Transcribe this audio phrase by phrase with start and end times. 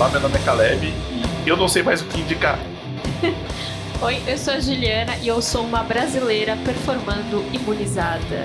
[0.00, 0.94] Olá, meu nome é Caleb
[1.44, 2.58] e eu não sei mais o que indicar.
[4.00, 8.44] Oi, eu sou a Juliana e eu sou uma brasileira performando imunizada.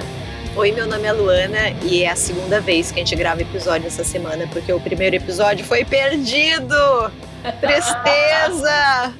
[0.53, 3.87] Oi, meu nome é Luana e é a segunda vez que a gente grava episódio
[3.87, 6.75] essa semana, porque o primeiro episódio foi perdido!
[7.61, 9.13] Tristeza!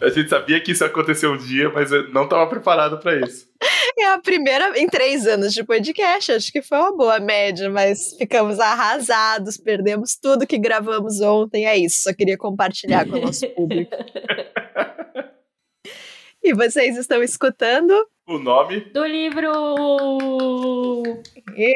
[0.00, 3.14] A gente sabia que isso ia acontecer um dia, mas eu não estava preparado para
[3.14, 3.46] isso.
[3.98, 8.14] É a primeira em três anos de podcast, acho que foi uma boa média, mas
[8.18, 13.48] ficamos arrasados, perdemos tudo que gravamos ontem, é isso, só queria compartilhar com o nosso
[13.56, 13.96] público.
[16.44, 17.94] e vocês estão escutando?
[18.28, 19.50] O nome do livro!
[21.56, 21.72] E...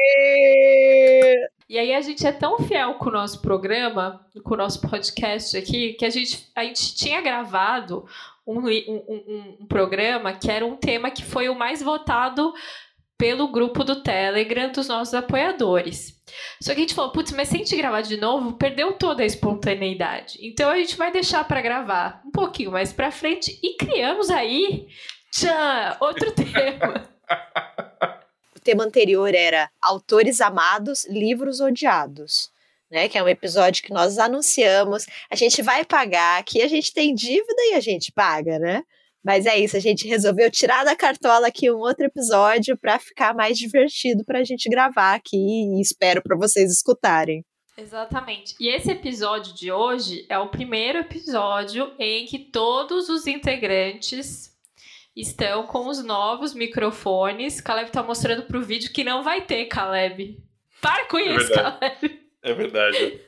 [1.67, 5.55] E aí a gente é tão fiel com o nosso programa, com o nosso podcast
[5.55, 8.05] aqui, que a gente, a gente tinha gravado
[8.45, 12.53] um, um, um, programa que era um tema que foi o mais votado
[13.17, 16.19] pelo grupo do Telegram dos nossos apoiadores.
[16.61, 19.21] Só que a gente falou, putz, mas se a gente gravar de novo, perdeu toda
[19.21, 20.39] a espontaneidade.
[20.41, 24.87] Então a gente vai deixar para gravar um pouquinho mais para frente e criamos aí,
[25.31, 27.11] tchan, outro tema
[28.63, 32.51] tema anterior era Autores Amados, Livros Odiados.
[32.91, 36.93] Né, que é um episódio que nós anunciamos, a gente vai pagar, aqui a gente
[36.93, 38.83] tem dívida e a gente paga, né?
[39.23, 43.33] Mas é isso, a gente resolveu tirar da cartola aqui um outro episódio para ficar
[43.33, 47.45] mais divertido para a gente gravar aqui e espero para vocês escutarem.
[47.77, 48.55] Exatamente.
[48.59, 54.51] E esse episódio de hoje é o primeiro episódio em que todos os integrantes
[55.15, 57.61] estão com os novos microfones.
[57.61, 60.37] Caleb tá mostrando pro vídeo que não vai ter, Caleb.
[60.81, 62.20] Para com é isso, Caleb.
[62.43, 63.19] É verdade.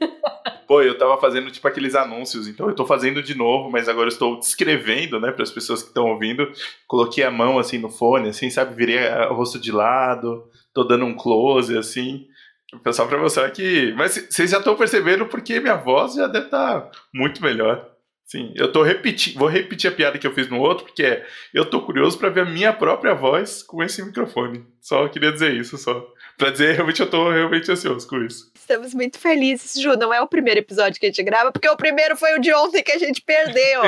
[0.67, 4.05] Pô, eu tava fazendo tipo aqueles anúncios, então eu tô fazendo de novo, mas agora
[4.07, 6.51] eu estou descrevendo, né, para as pessoas que estão ouvindo.
[6.87, 8.97] Coloquei a mão assim no fone, assim, sabe, virei
[9.29, 12.27] o rosto de lado, tô dando um close assim.
[12.91, 13.93] Só pra mostrar que.
[13.95, 17.92] Mas vocês já estão percebendo porque minha voz já deve estar tá muito melhor.
[18.33, 21.23] Sim, eu tô repetindo, vou repetir a piada que eu fiz no outro, porque é,
[21.53, 24.65] eu tô curioso para ver a minha própria voz com esse microfone.
[24.81, 26.11] Só queria dizer isso, só.
[26.35, 28.51] Pra dizer, realmente eu tô realmente ansioso com isso.
[28.55, 29.95] Estamos muito felizes, Ju.
[29.95, 32.51] Não é o primeiro episódio que a gente grava, porque o primeiro foi o de
[32.55, 33.83] ontem que a gente perdeu.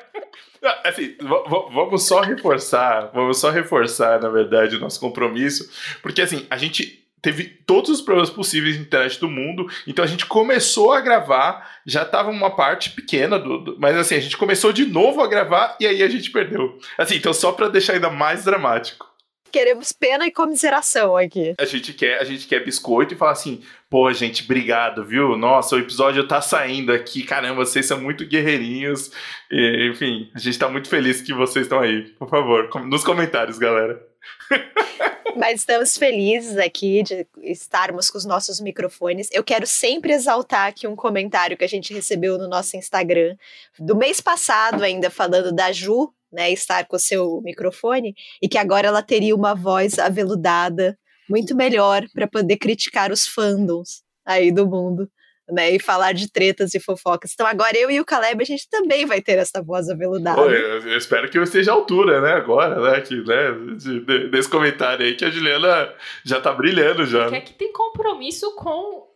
[0.82, 6.56] assim, vamos só reforçar, vamos só reforçar, na verdade, o nosso compromisso, porque assim, a
[6.56, 9.66] gente teve todos os problemas possíveis de internet do mundo.
[9.86, 14.14] Então a gente começou a gravar, já tava uma parte pequena do, do, mas assim,
[14.14, 16.78] a gente começou de novo a gravar e aí a gente perdeu.
[16.98, 19.10] Assim, então só para deixar ainda mais dramático.
[19.50, 21.54] Queremos pena e comiseração aqui.
[21.58, 25.36] A gente quer, a gente quer biscoito e falar assim: "Pô, gente, obrigado, viu?
[25.38, 27.22] Nossa, o episódio tá saindo aqui.
[27.22, 29.12] Caramba, vocês são muito guerreirinhos."
[29.50, 32.02] E, enfim, a gente tá muito feliz que vocês estão aí.
[32.18, 34.02] Por favor, nos comentários, galera.
[35.36, 39.28] Mas estamos felizes aqui de estarmos com os nossos microfones.
[39.32, 43.36] Eu quero sempre exaltar aqui um comentário que a gente recebeu no nosso Instagram
[43.78, 48.58] do mês passado, ainda falando da Ju, né, estar com o seu microfone e que
[48.58, 50.98] agora ela teria uma voz aveludada
[51.28, 55.08] muito melhor para poder criticar os fandoms aí do mundo
[55.50, 57.32] né, e falar de tretas e fofocas.
[57.32, 60.42] Então agora eu e o Caleb, a gente também vai ter essa voz aveludada.
[60.42, 64.00] Pô, eu, eu, espero que eu esteja à altura, né, agora, né, que, né, de,
[64.00, 65.92] de, desse comentário aí, que a Juliana
[66.24, 67.24] já tá brilhando já.
[67.24, 69.14] Porque é que tem compromisso com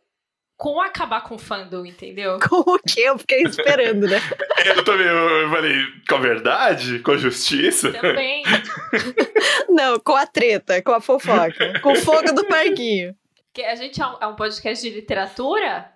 [0.58, 2.36] com acabar com o fandom, entendeu?
[2.42, 3.02] Com o quê?
[3.02, 4.18] Eu fiquei esperando, né?
[4.66, 5.76] eu também, eu falei,
[6.08, 6.98] com a verdade?
[6.98, 7.92] Com a justiça?
[7.92, 8.42] Também.
[9.70, 13.14] Não, com a treta, com a fofoca, com o fogo do parquinho.
[13.44, 15.92] Porque a gente é um, é um podcast de literatura,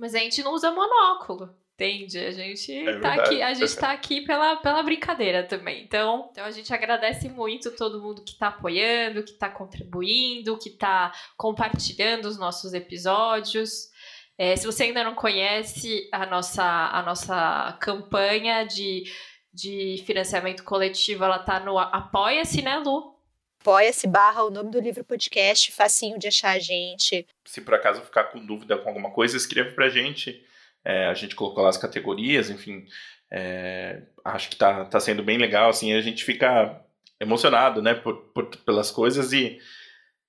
[0.00, 1.54] mas a gente não usa monóculo.
[1.74, 2.18] Entende?
[2.18, 5.82] A gente é tá aqui, a gente tá aqui pela, pela brincadeira também.
[5.82, 10.70] Então, então a gente agradece muito todo mundo que tá apoiando, que tá contribuindo, que
[10.70, 13.88] tá compartilhando os nossos episódios.
[14.36, 19.04] É, se você ainda não conhece a nossa, a nossa campanha de,
[19.52, 23.19] de financiamento coletivo, ela tá no Apoia-se, né, Lu?
[23.60, 27.26] Apoia-se barra o nome do livro podcast, facinho de achar a gente.
[27.44, 30.42] Se por acaso ficar com dúvida com alguma coisa, escreva pra gente.
[30.82, 32.86] É, a gente colocou lá as categorias, enfim.
[33.30, 36.80] É, acho que tá, tá sendo bem legal, assim, a gente fica
[37.20, 39.60] emocionado, né, por, por, pelas coisas e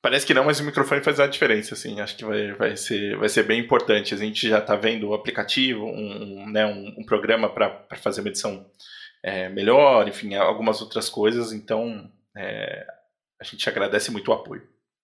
[0.01, 3.15] parece que não, mas o microfone faz a diferença, assim, acho que vai, vai, ser,
[3.15, 4.13] vai ser bem importante.
[4.13, 8.19] A gente já tá vendo o aplicativo, um, um né, um, um programa para fazer
[8.19, 8.69] uma edição
[9.23, 12.85] é, melhor, enfim, algumas outras coisas, então é,
[13.41, 14.61] a gente agradece muito o apoio.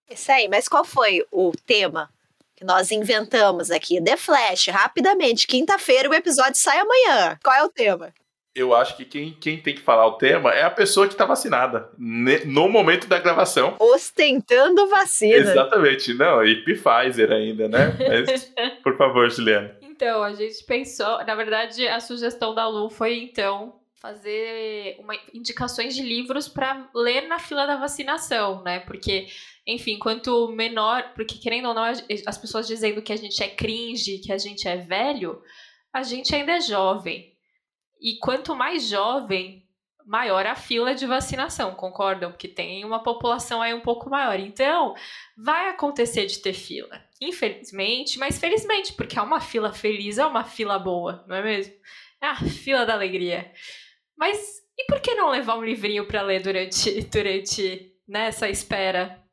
[0.08, 2.08] Isso aí, mas qual foi o tema
[2.56, 4.00] que nós inventamos aqui?
[4.00, 5.48] The Flash, rapidamente.
[5.48, 7.38] Quinta-feira o episódio sai amanhã.
[7.44, 8.14] Qual é o tema?
[8.56, 11.26] Eu acho que quem, quem tem que falar o tema é a pessoa que está
[11.26, 13.76] vacinada no momento da gravação.
[13.80, 15.36] Ostentando vacina.
[15.36, 16.14] Exatamente.
[16.14, 17.96] Não, e Pfizer ainda, né?
[18.08, 19.76] Mas, por favor, Juliana.
[19.98, 25.96] Então, a gente pensou, na verdade, a sugestão da Lu foi então fazer uma, indicações
[25.96, 28.80] de livros para ler na fila da vacinação, né?
[28.82, 29.28] Porque,
[29.66, 34.20] enfim, quanto menor, porque querendo ou não, as pessoas dizendo que a gente é cringe,
[34.20, 35.42] que a gente é velho,
[35.92, 37.34] a gente ainda é jovem.
[38.00, 39.68] E quanto mais jovem,
[40.06, 42.32] maior a fila de vacinação, concordam?
[42.32, 44.40] Porque tem uma população aí um pouco maior.
[44.40, 44.96] Então,
[45.36, 47.04] vai acontecer de ter fila.
[47.20, 51.74] Infelizmente, mas felizmente, porque é uma fila feliz, é uma fila boa, não é mesmo?
[52.22, 53.52] É a fila da alegria.
[54.18, 59.24] Mas e por que não levar um livrinho para ler durante, durante nessa né, espera?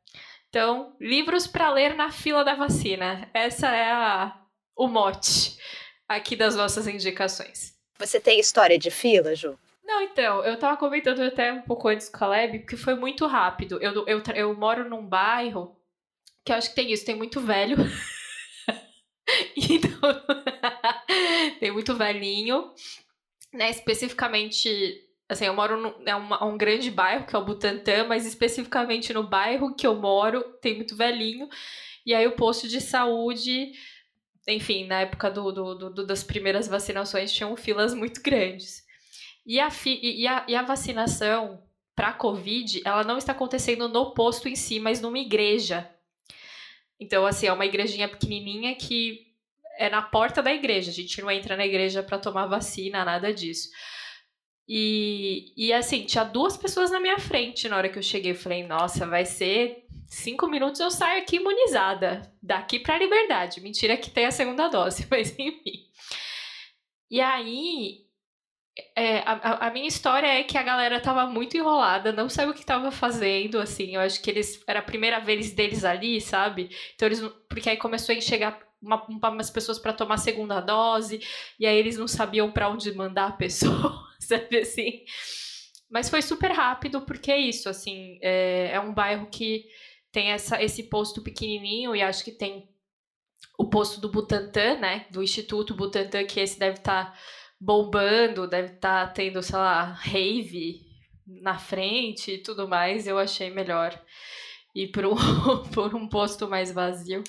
[0.49, 3.29] Então, livros para ler na fila da vacina.
[3.33, 4.39] Essa é a,
[4.75, 5.57] o mote
[6.07, 7.75] aqui das nossas indicações.
[7.99, 9.57] Você tem história de fila, Ju?
[9.83, 13.27] Não, então, eu tava comentando até um pouco antes com a Caleb, porque foi muito
[13.27, 13.77] rápido.
[13.81, 15.75] Eu, eu, eu moro num bairro
[16.43, 17.77] que eu acho que tem isso, tem muito velho.
[19.55, 20.25] então,
[21.59, 22.73] tem muito velhinho
[23.55, 24.69] né, especificamente,
[25.27, 29.13] assim, eu moro num, é uma, um grande bairro, que é o Butantã, mas especificamente
[29.13, 31.47] no bairro que eu moro, tem muito velhinho,
[32.05, 33.71] e aí o posto de saúde,
[34.47, 38.85] enfim, na época do, do, do das primeiras vacinações, tinham filas muito grandes.
[39.45, 41.63] E a, fi, e a, e a vacinação
[41.95, 45.89] para Covid, ela não está acontecendo no posto em si, mas numa igreja.
[46.99, 49.34] Então, assim, é uma igrejinha pequenininha que
[49.77, 50.91] é na porta da igreja.
[50.91, 53.69] A gente não entra na igreja para tomar vacina, nada disso.
[54.67, 58.31] E, e assim, tinha duas pessoas na minha frente na hora que eu cheguei.
[58.31, 62.33] Eu falei, nossa, vai ser cinco minutos eu saio aqui imunizada.
[62.41, 63.61] Daqui pra liberdade.
[63.61, 65.85] Mentira que tem a segunda dose, mas enfim.
[67.09, 68.05] E aí,
[68.95, 72.53] é, a, a, minha história é que a galera tava muito enrolada, não sabia o
[72.53, 73.95] que tava fazendo, assim.
[73.95, 74.61] Eu acho que eles.
[74.67, 76.69] Era a primeira vez deles ali, sabe?
[76.95, 77.21] Então eles.
[77.47, 81.19] Porque aí começou a enxergar uma, umas pessoas para tomar segunda dose,
[81.59, 85.03] e aí eles não sabiam para onde mandar a pessoa, sabe assim?
[85.89, 89.65] Mas foi super rápido, porque é isso, assim, é, é um bairro que
[90.11, 92.69] tem essa, esse posto pequenininho, e acho que tem
[93.57, 97.19] o posto do Butantan, né, do Instituto Butantan, que esse deve estar tá
[97.59, 100.85] bombando, deve estar tá tendo, sei lá, rave
[101.25, 103.99] na frente e tudo mais, eu achei melhor
[104.75, 105.15] ir por um,
[105.73, 107.23] por um posto mais vazio.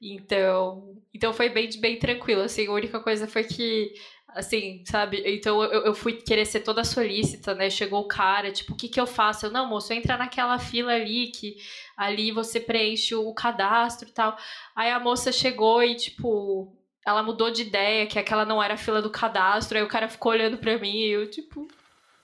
[0.00, 3.92] Então, então foi bem, bem tranquilo, assim, a única coisa foi que,
[4.28, 8.74] assim, sabe, então eu, eu fui querer ser toda solícita, né, chegou o cara, tipo,
[8.74, 9.46] o que que eu faço?
[9.46, 11.56] Eu, não, moço, entra naquela fila ali, que
[11.96, 14.36] ali você preenche o cadastro e tal.
[14.76, 16.72] Aí a moça chegou e, tipo,
[17.04, 20.08] ela mudou de ideia, que aquela não era a fila do cadastro, aí o cara
[20.08, 21.66] ficou olhando pra mim e eu, tipo,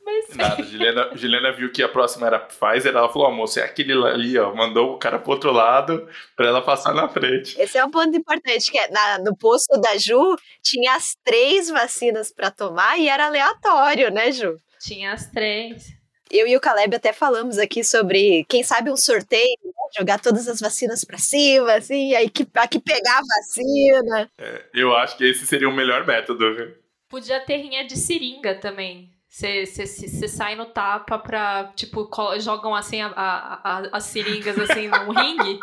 [0.05, 0.37] mas...
[0.37, 4.39] Nada, Juliana, Juliana viu que a próxima era Pfizer, ela falou, moço, é aquele ali,
[4.39, 6.06] ó, mandou o cara pro outro lado
[6.37, 7.61] pra ela passar na frente.
[7.61, 11.71] Esse é um ponto importante, que é, na, no posto da Ju, tinha as três
[11.71, 14.56] vacinas para tomar e era aleatório, né, Ju?
[14.81, 15.95] Tinha as três.
[16.31, 19.73] Eu e o Caleb até falamos aqui sobre, quem sabe, um sorteio, né?
[19.97, 24.31] jogar todas as vacinas para cima, assim, e aí que, que pegar a vacina.
[24.39, 26.75] É, eu acho que esse seria o melhor método, viu?
[27.09, 29.13] Podia ter rinha de seringa também.
[29.34, 32.08] Você sai no tapa pra, tipo,
[32.38, 35.58] jogam assim a, a, a, as seringas assim num ringue.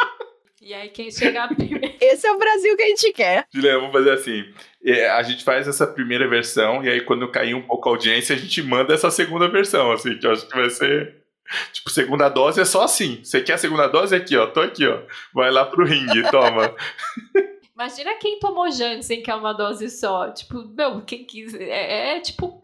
[0.62, 1.96] E aí quem chegar primeiro.
[2.02, 3.48] Esse é o Brasil que a gente quer.
[3.50, 4.44] Juliana, vamos fazer assim.
[4.84, 8.36] É, a gente faz essa primeira versão, e aí quando cair um pouco a audiência,
[8.36, 11.22] a gente manda essa segunda versão, assim, que eu acho que vai ser.
[11.72, 13.22] Tipo, segunda dose é só assim.
[13.24, 14.14] Você quer a segunda dose?
[14.14, 14.48] Aqui, ó.
[14.48, 15.00] Tô aqui, ó.
[15.34, 16.76] Vai lá pro ringue, toma.
[17.82, 20.30] Imagina quem tomou Janssen, que é uma dose só.
[20.30, 21.56] Tipo, não, quem quis.
[21.56, 22.62] É, é tipo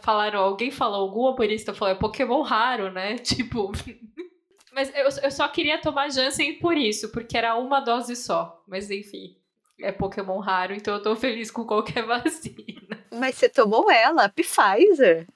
[0.00, 3.16] falaram, alguém falou, algum humorista falou, é Pokémon raro, né?
[3.20, 3.72] Tipo.
[4.72, 8.62] Mas eu, eu só queria tomar Janssen por isso, porque era uma dose só.
[8.68, 9.36] Mas enfim,
[9.80, 13.06] é Pokémon raro, então eu tô feliz com qualquer vacina.
[13.14, 15.26] Mas você tomou ela, a Pfizer.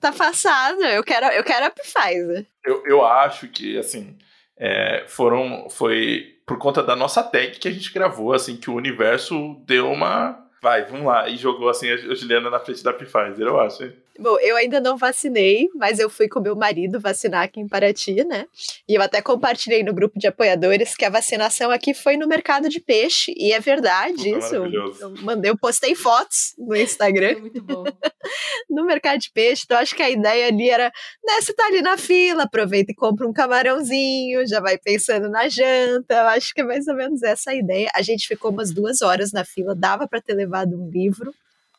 [0.00, 2.46] Tá passada, eu quero, eu quero a Pfizer.
[2.64, 4.16] Eu, eu acho que, assim,
[4.58, 5.68] é, foram.
[5.70, 9.90] Foi por conta da nossa tag que a gente gravou, assim, que o universo deu
[9.90, 11.28] uma Vai, vamos lá.
[11.28, 13.92] E jogou assim a Juliana na frente da Pfizer, eu acho.
[14.18, 18.24] Bom, eu ainda não vacinei, mas eu fui com meu marido vacinar aqui em Paraty,
[18.24, 18.46] né?
[18.88, 22.68] E eu até compartilhei no grupo de apoiadores que a vacinação aqui foi no mercado
[22.68, 23.32] de peixe.
[23.36, 24.56] E é verdade isso.
[24.56, 27.28] Eu, mandei, eu postei fotos no Instagram.
[27.28, 27.84] É muito bom.
[28.68, 29.62] no mercado de peixe.
[29.64, 30.90] Então, acho que a ideia ali era,
[31.24, 35.48] né, você tá ali na fila, aproveita e compra um camarãozinho, já vai pensando na
[35.48, 36.14] janta.
[36.14, 37.88] Eu acho que é mais ou menos essa a ideia.
[37.94, 41.32] A gente ficou umas duas horas na fila, dava para ter levado um livro.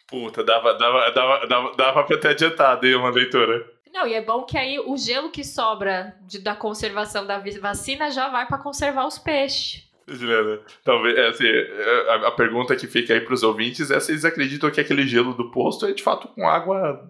[0.10, 3.66] Puta, dava, dava, dava, dava, dava pra ter adiantado aí uma leitura.
[3.94, 8.10] Não, e é bom que aí o gelo que sobra de, da conservação da vacina
[8.10, 9.88] já vai para conservar os peixes.
[10.08, 14.12] Juliana, talvez, é, assim, é, a, a, pergunta que fica aí pros ouvintes é se
[14.12, 17.08] eles acreditam que aquele gelo do posto é de fato com água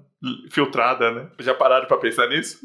[0.50, 1.28] filtrada, né?
[1.40, 2.60] Já pararam para pensar nisso?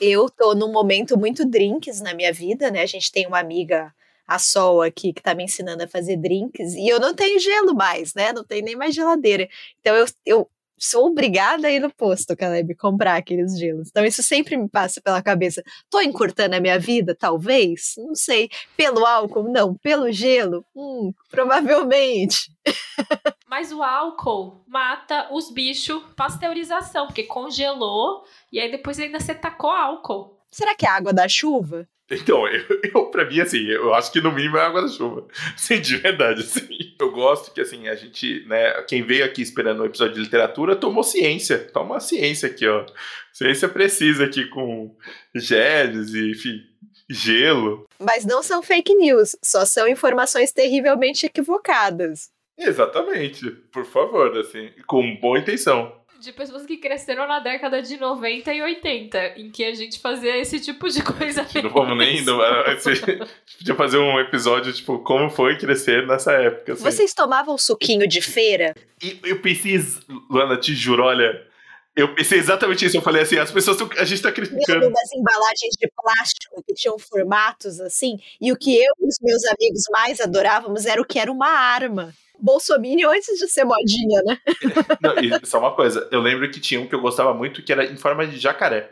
[0.00, 2.82] Eu tô num momento muito drinks na minha vida, né?
[2.82, 3.92] A gente tem uma amiga
[4.30, 7.74] a Sol aqui, que tá me ensinando a fazer drinks, e eu não tenho gelo
[7.74, 8.32] mais, né?
[8.32, 9.48] Não tem nem mais geladeira.
[9.80, 13.88] Então eu, eu sou obrigada a ir no posto, Caleb, comprar aqueles gelos.
[13.88, 15.64] Então isso sempre me passa pela cabeça.
[15.90, 17.12] Tô encurtando a minha vida?
[17.12, 17.94] Talvez?
[17.98, 18.48] Não sei.
[18.76, 19.50] Pelo álcool?
[19.50, 19.74] Não.
[19.74, 20.64] Pelo gelo?
[20.76, 22.52] Hum, provavelmente.
[23.48, 28.22] Mas o álcool mata os bichos, pasteurização, porque congelou
[28.52, 30.38] e aí depois ainda você tacou álcool.
[30.52, 31.88] Será que é água da chuva?
[32.10, 35.26] Então, eu, eu, pra mim, assim, eu acho que no mínimo é água da chuva.
[35.56, 36.68] Sim, de verdade, assim.
[36.98, 40.74] Eu gosto que, assim, a gente, né, quem veio aqui esperando um episódio de literatura
[40.74, 41.58] tomou ciência.
[41.58, 42.84] Toma ciência aqui, ó.
[43.32, 44.96] Ciência precisa aqui com
[45.34, 46.60] genes e, enfim,
[47.08, 47.86] gelo.
[48.00, 52.28] Mas não são fake news, só são informações terrivelmente equivocadas.
[52.58, 58.52] Exatamente, por favor, assim, com boa intenção de pessoas que cresceram na década de 90
[58.52, 61.46] e 80, em que a gente fazia esse tipo de coisa.
[61.62, 62.36] Não vamos nem indo.
[63.58, 66.74] Podia fazer um episódio, tipo, como foi crescer nessa época.
[66.74, 66.82] Assim.
[66.82, 68.74] Vocês tomavam suquinho de feira?
[69.02, 69.82] E eu pensei,
[70.28, 71.48] Luana, te juro, olha.
[71.96, 72.96] Eu pensei exatamente isso.
[72.96, 73.78] Eu falei assim: as pessoas.
[73.98, 74.86] a gente tá criticando.
[74.86, 78.18] umas embalagens de plástico que tinham formatos assim.
[78.40, 81.48] E o que eu e os meus amigos mais adorávamos era o que era uma
[81.48, 82.14] arma.
[82.40, 84.38] Bolsominion antes de ser modinha, né?
[85.00, 87.72] Não, e só uma coisa, eu lembro que tinha um que eu gostava muito que
[87.72, 88.90] era em forma de jacaré.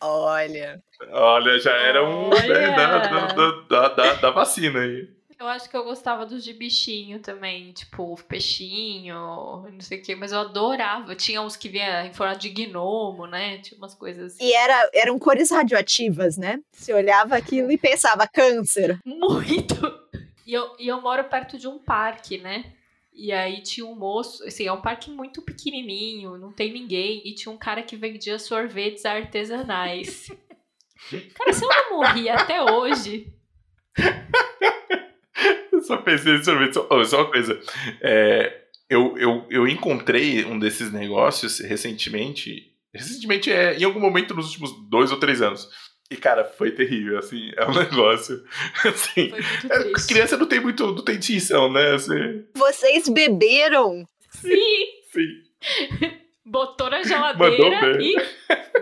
[0.00, 0.82] Olha.
[1.12, 3.26] Olha, já era um né, da,
[3.68, 5.08] da, da, da, vacina aí.
[5.38, 10.14] Eu acho que eu gostava dos de bichinho também, tipo peixinho, não sei o que,
[10.14, 11.14] mas eu adorava.
[11.14, 13.58] Tinha uns que vinha em forma de gnomo, né?
[13.58, 14.44] Tinha umas coisas assim.
[14.44, 16.60] E era, eram cores radioativas, né?
[16.72, 18.98] Você olhava aquilo e pensava câncer.
[19.04, 19.74] Muito!
[20.46, 22.72] E eu, e eu moro perto de um parque, né?
[23.20, 27.34] E aí tinha um moço, assim, é um parque muito pequenininho, não tem ninguém, e
[27.34, 30.28] tinha um cara que vendia sorvetes artesanais.
[31.36, 33.30] cara, se eu não morri até hoje.
[35.70, 36.72] Eu só pensei em sorvete.
[36.72, 37.60] Só, oh, só uma coisa.
[38.00, 42.72] É, eu, eu, eu encontrei um desses negócios recentemente.
[42.94, 45.68] Recentemente, é, em algum momento nos últimos dois ou três anos.
[46.10, 48.42] E, cara, foi terrível, assim, é um negócio.
[48.84, 49.32] Assim,
[49.70, 51.18] é, criança não tem muito, não tem
[51.72, 51.94] né?
[51.94, 52.44] Assim.
[52.54, 54.04] Vocês beberam?
[54.30, 54.86] Sim!
[55.12, 56.10] Sim.
[56.44, 58.16] Botou na geladeira e.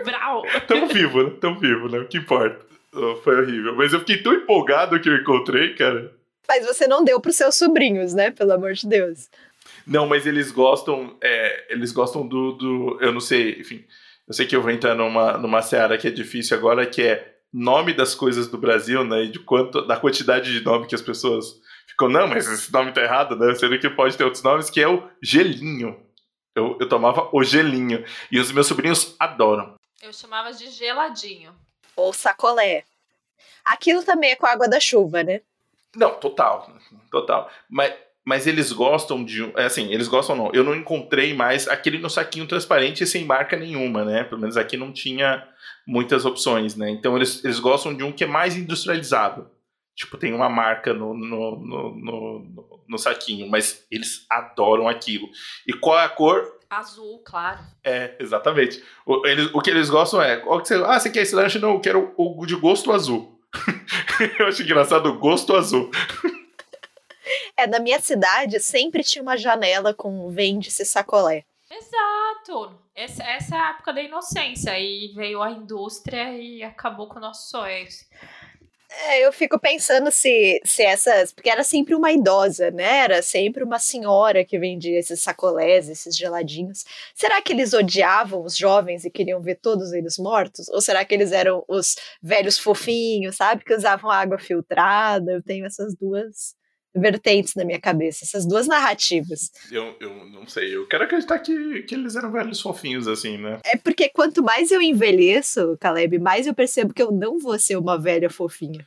[0.03, 0.43] Brau!
[0.67, 1.33] Tão vivo, né?
[1.39, 1.99] Tão vivo, né?
[1.99, 2.65] O que importa.
[2.93, 3.75] Oh, foi horrível.
[3.75, 6.11] Mas eu fiquei tão empolgado que eu encontrei, cara.
[6.47, 8.31] Mas você não deu pros seus sobrinhos, né?
[8.31, 9.29] Pelo amor de Deus.
[9.85, 11.15] Não, mas eles gostam.
[11.21, 12.97] É, eles gostam do, do.
[12.99, 13.83] Eu não sei, enfim.
[14.29, 17.35] Eu sei que eu vou entrar numa, numa seara que é difícil agora, que é
[17.51, 19.23] nome das coisas do Brasil, né?
[19.23, 22.91] E de quanto, da quantidade de nome que as pessoas ficam, não, mas esse nome
[22.91, 23.55] tá errado, né?
[23.55, 25.99] Sendo que pode ter outros nomes, que é o gelinho.
[26.53, 28.05] Eu, eu tomava o gelinho.
[28.31, 29.73] E os meus sobrinhos adoram.
[29.99, 31.55] Eu chamava de geladinho.
[31.95, 32.83] Ou sacolé.
[33.65, 35.41] Aquilo também é com a água da chuva, né?
[35.95, 36.71] Não, total.
[37.09, 37.49] Total.
[37.67, 37.95] Mas
[38.29, 39.43] mas eles gostam de.
[39.57, 40.51] É assim, eles gostam não.
[40.53, 44.23] Eu não encontrei mais aquele no saquinho transparente sem marca nenhuma, né?
[44.23, 45.47] Pelo menos aqui não tinha
[45.87, 46.91] muitas opções, né?
[46.91, 49.49] Então eles, eles gostam de um que é mais industrializado.
[49.95, 55.27] Tipo, tem uma marca no, no, no, no, no saquinho, mas eles adoram aquilo.
[55.67, 56.55] E qual é a cor?
[56.69, 57.61] Azul, claro.
[57.83, 58.83] É, exatamente.
[59.07, 60.37] O, eles, o que eles gostam é.
[60.37, 61.57] Qual que você, ah, você quer esse lanche?
[61.57, 63.41] Não, eu quero o, o de gosto azul.
[64.37, 65.89] eu acho engraçado o gosto azul.
[67.59, 71.43] É, na minha cidade sempre tinha uma janela com vende-se sacolé.
[71.69, 72.73] Exato!
[72.95, 74.79] Essa, essa é a época da inocência.
[74.79, 77.85] E veio a indústria e acabou com o nosso sonho.
[78.91, 81.33] É, eu fico pensando se, se essas.
[81.33, 82.99] Porque era sempre uma idosa, né?
[82.99, 86.85] Era sempre uma senhora que vendia esses sacolés, esses geladinhos.
[87.13, 90.69] Será que eles odiavam os jovens e queriam ver todos eles mortos?
[90.69, 93.65] Ou será que eles eram os velhos fofinhos, sabe?
[93.65, 95.33] Que usavam água filtrada?
[95.33, 96.57] Eu tenho essas duas
[96.95, 99.51] vertentes na minha cabeça, essas duas narrativas.
[99.71, 103.59] Eu, eu não sei, eu quero acreditar que, que eles eram velhos fofinhos, assim, né?
[103.63, 107.77] É porque quanto mais eu envelheço, Caleb, mais eu percebo que eu não vou ser
[107.77, 108.85] uma velha fofinha.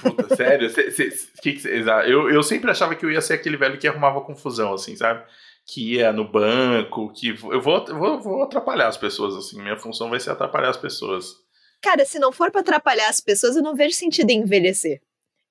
[0.00, 0.70] Puta, sério?
[0.70, 1.10] Cê, cê,
[1.42, 4.72] que cê, eu, eu sempre achava que eu ia ser aquele velho que arrumava confusão,
[4.72, 5.24] assim, sabe?
[5.66, 9.60] Que ia no banco, que eu vou, vou, vou atrapalhar as pessoas, assim.
[9.60, 11.34] Minha função vai ser atrapalhar as pessoas.
[11.82, 15.00] Cara, se não for para atrapalhar as pessoas, eu não vejo sentido em envelhecer.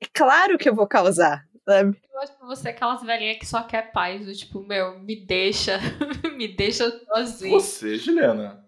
[0.01, 1.97] É claro que eu vou causar sabe?
[2.13, 5.15] Eu acho que você é aquelas velhinhas que só quer paz, do tipo, meu, me
[5.17, 5.79] deixa,
[6.35, 7.59] me deixa sozinho.
[7.59, 8.65] Você, Juliana.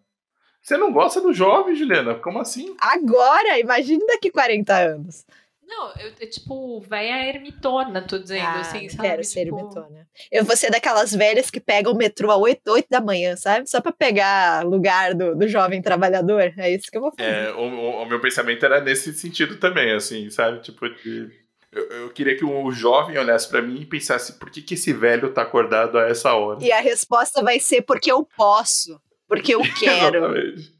[0.62, 2.16] Você não gosta do jovem, Juliana?
[2.16, 2.76] Como assim?
[2.82, 5.26] Agora, imagine daqui 40 anos.
[5.66, 9.08] Não, eu, eu tipo, velha ermitona, tô dizendo, ah, assim, sabe?
[9.08, 9.34] Quero tipo...
[9.34, 10.08] ser ermitona.
[10.32, 13.70] Eu vou ser daquelas velhas que pegam o metrô às 8, 8 da manhã, sabe?
[13.70, 16.54] Só pra pegar lugar do, do jovem trabalhador.
[16.58, 17.30] É isso que eu vou fazer.
[17.30, 20.60] É, o, o meu pensamento era nesse sentido também, assim, sabe?
[20.62, 21.30] Tipo, de.
[21.72, 24.92] Eu, eu, queria que o jovem olhasse para mim e pensasse por que, que esse
[24.92, 26.64] velho tá acordado a essa hora.
[26.64, 30.18] E a resposta vai ser porque eu posso, porque eu quero.
[30.18, 30.76] Exatamente.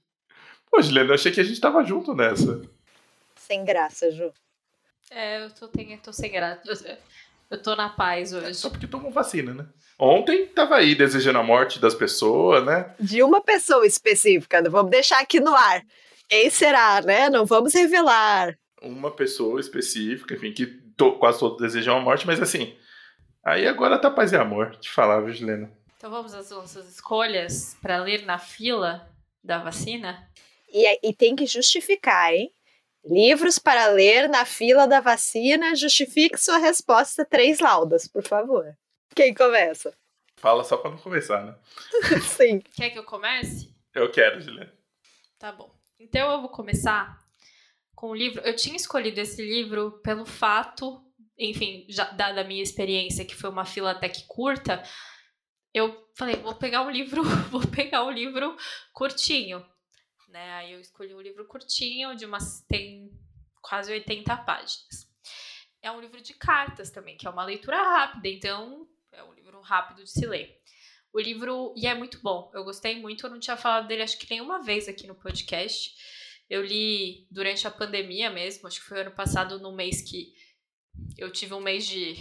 [0.72, 2.62] Pô, Juliana, eu achei que a gente tava junto nessa.
[3.36, 4.32] Sem graça, Ju.
[5.12, 6.62] É, eu tô, tenho, eu tô sem graça.
[7.50, 8.48] Eu tô na paz hoje.
[8.48, 9.66] É só porque tomou vacina, né?
[9.98, 12.94] Ontem tava aí desejando a morte das pessoas, né?
[13.00, 15.82] De uma pessoa específica, não vamos deixar aqui no ar.
[16.28, 17.30] Quem será, né?
[17.30, 18.56] Não vamos revelar.
[18.82, 22.78] Uma pessoa específica, enfim, que to, quase todos desejam a morte, mas assim.
[23.44, 25.72] Aí agora tá paz e amor, te falar, viu, Juliana?
[25.98, 29.10] Então vamos às nossas escolhas para ler na fila
[29.44, 30.30] da vacina?
[30.72, 32.52] E, e tem que justificar, hein?
[33.04, 35.76] Livros para ler na fila da vacina.
[35.76, 37.26] Justifique sua resposta.
[37.26, 38.78] Três laudas, por favor.
[39.16, 39.94] Quem começa?
[40.36, 41.56] Fala só para não começar, né?
[42.22, 42.60] Sim.
[42.76, 43.74] Quer que eu comece?
[43.94, 44.74] Eu quero, Juliana.
[45.38, 45.74] Tá bom.
[46.00, 47.19] Então eu vou começar
[48.00, 48.42] com o livro.
[48.42, 51.04] Eu tinha escolhido esse livro pelo fato,
[51.38, 54.82] enfim, já dada a minha experiência, que foi uma fila até que curta,
[55.74, 58.56] eu falei, vou pegar um livro, vou pegar um livro
[58.94, 59.64] curtinho
[60.30, 60.54] né?
[60.54, 62.62] Aí eu escolhi um livro curtinho, de umas.
[62.68, 63.12] tem
[63.62, 65.10] quase 80 páginas.
[65.82, 69.60] É um livro de cartas também, que é uma leitura rápida, então é um livro
[69.62, 70.60] rápido de se ler.
[71.12, 74.20] O livro, e é muito bom, eu gostei muito, eu não tinha falado dele acho
[74.20, 75.96] que nenhuma vez aqui no podcast.
[76.50, 80.34] Eu li durante a pandemia mesmo, acho que foi ano passado, no mês que
[81.18, 82.16] eu tive um mês de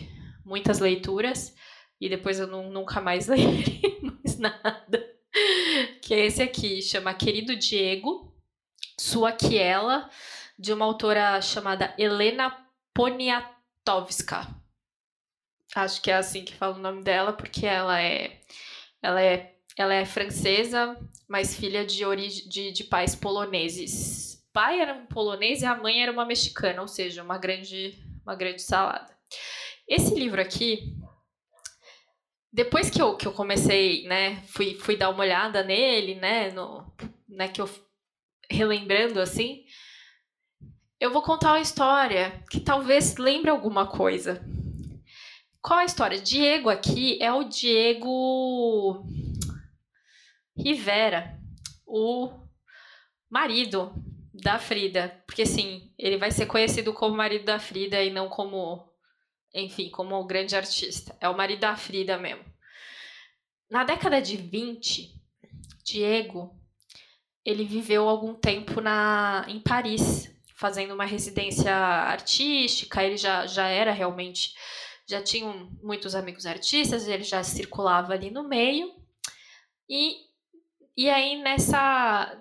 [0.45, 1.55] muitas leituras,
[2.01, 5.19] e depois eu não, nunca mais li mais nada
[6.09, 8.35] que é esse aqui, chama Querido Diego,
[8.99, 10.09] Sua Quiela,
[10.59, 14.49] de uma autora chamada Helena Poniatowska.
[15.75, 18.41] Acho que é assim que fala o nome dela, porque ela é
[19.03, 22.03] ela é ela é francesa, mas filha de,
[22.49, 24.43] de, de pais poloneses.
[24.49, 27.97] O pai era um polonês e a mãe era uma mexicana, ou seja, uma grande,
[28.25, 29.17] uma grande salada.
[29.87, 30.97] Esse livro aqui,
[32.53, 36.93] depois que eu, que eu comecei, né, fui, fui dar uma olhada nele, né, no,
[37.29, 37.71] né, que eu
[38.51, 39.65] relembrando assim,
[40.99, 44.45] eu vou contar uma história que talvez lembre alguma coisa.
[45.63, 46.19] Qual a história?
[46.19, 49.07] Diego aqui é o Diego
[50.59, 51.39] Rivera,
[51.87, 52.31] o
[53.31, 53.93] marido
[54.35, 58.89] da Frida, porque assim, ele vai ser conhecido como marido da Frida e não como
[59.55, 61.17] enfim, como um grande artista.
[61.21, 62.45] É o marido da Frida mesmo.
[63.71, 65.15] Na década de 20,
[65.85, 66.59] Diego,
[67.45, 73.03] ele viveu algum tempo na, em Paris, fazendo uma residência artística.
[73.03, 74.55] Ele já, já era realmente,
[75.07, 75.47] já tinha
[75.83, 78.93] muitos amigos artistas, ele já circulava ali no meio.
[79.89, 80.28] E
[80.99, 82.37] e aí, nessa,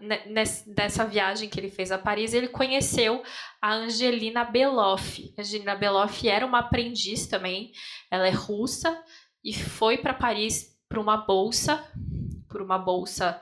[0.75, 3.21] nessa viagem que ele fez a Paris, ele conheceu
[3.61, 5.31] a Angelina Beloff.
[5.37, 7.71] Angelina Beloff era uma aprendiz também,
[8.09, 8.99] ela é russa,
[9.43, 11.87] e foi para Paris por uma bolsa,
[12.49, 13.39] por uma bolsa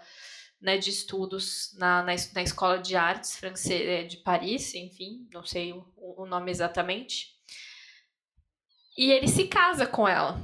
[0.60, 5.46] né, de estudos na, na, na Escola de Artes francesa é, de Paris, enfim, não
[5.46, 7.28] sei o, o nome exatamente.
[8.98, 10.38] E ele se casa com ela.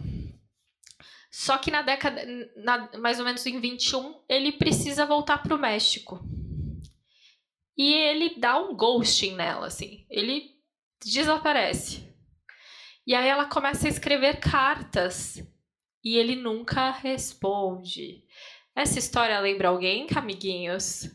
[1.31, 2.21] Só que na década,
[2.57, 6.19] na, mais ou menos em 21, ele precisa voltar para o México.
[7.77, 10.05] E ele dá um ghosting nela, assim.
[10.09, 10.51] Ele
[11.03, 12.13] desaparece.
[13.07, 15.41] E aí ela começa a escrever cartas
[16.03, 18.23] e ele nunca responde.
[18.75, 21.09] Essa história lembra alguém, amiguinhos?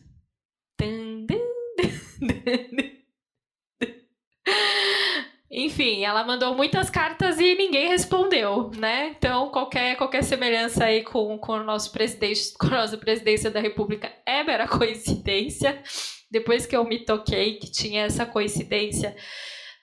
[5.49, 9.09] Enfim, ela mandou muitas cartas e ninguém respondeu, né?
[9.17, 13.61] Então, qualquer, qualquer semelhança aí com, com, o nosso presidente, com a nossa presidência da
[13.61, 15.81] República é mera coincidência.
[16.29, 19.15] Depois que eu me toquei que tinha essa coincidência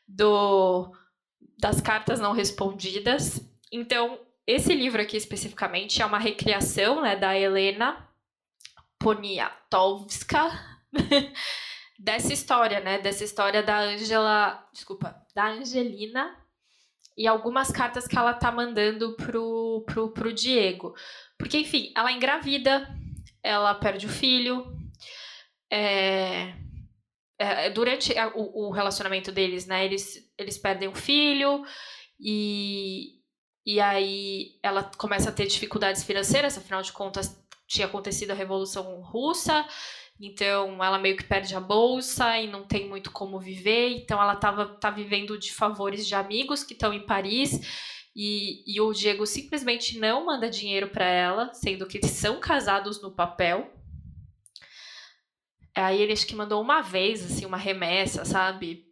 [0.07, 0.93] do
[1.59, 3.41] das cartas não respondidas.
[3.73, 8.07] Então, esse livro aqui especificamente é uma recriação né, da Helena
[8.99, 10.51] Poniatowska
[11.99, 12.99] dessa história, né?
[12.99, 16.37] Dessa história da Angela, desculpa, da Angelina
[17.17, 20.95] e algumas cartas que ela tá mandando pro, pro, pro Diego.
[21.39, 22.89] Porque, enfim, ela engravida,
[23.43, 24.77] ela perde o filho.
[25.71, 26.55] É,
[27.39, 29.85] é, durante o, o, relacionamento deles, né?
[29.85, 31.65] Eles, eles perdem o filho
[32.19, 33.21] e,
[33.67, 39.01] e aí ela começa a ter dificuldades financeiras, afinal de contas tinha acontecido a Revolução
[39.01, 39.67] Russa
[40.21, 43.91] Então ela meio que perde a bolsa e não tem muito como viver.
[43.91, 47.61] Então ela tava, tá vivendo de favores de amigos que estão em Paris.
[48.17, 53.03] E, e o Diego simplesmente não manda dinheiro para ela, sendo que eles são casados
[53.03, 53.73] no papel.
[55.77, 58.85] Aí ele acho que mandou uma vez, assim, uma remessa, sabe?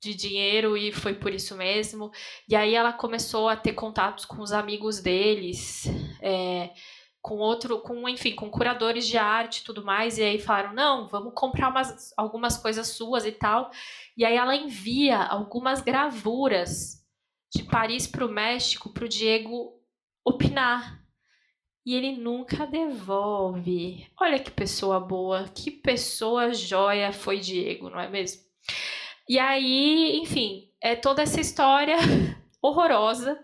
[0.00, 2.12] De dinheiro e foi por isso mesmo.
[2.48, 5.86] E aí ela começou a ter contatos com os amigos deles.
[6.22, 6.70] É,
[7.22, 11.08] com outro, com enfim, com curadores de arte e tudo mais, e aí falaram: "Não,
[11.08, 13.70] vamos comprar umas, algumas coisas suas e tal".
[14.16, 17.04] E aí ela envia algumas gravuras
[17.54, 19.80] de Paris para o México para o Diego
[20.24, 21.02] opinar.
[21.84, 24.06] E ele nunca devolve.
[24.20, 28.42] Olha que pessoa boa, que pessoa joia foi Diego, não é mesmo?
[29.28, 31.96] E aí, enfim, é toda essa história
[32.60, 33.42] horrorosa,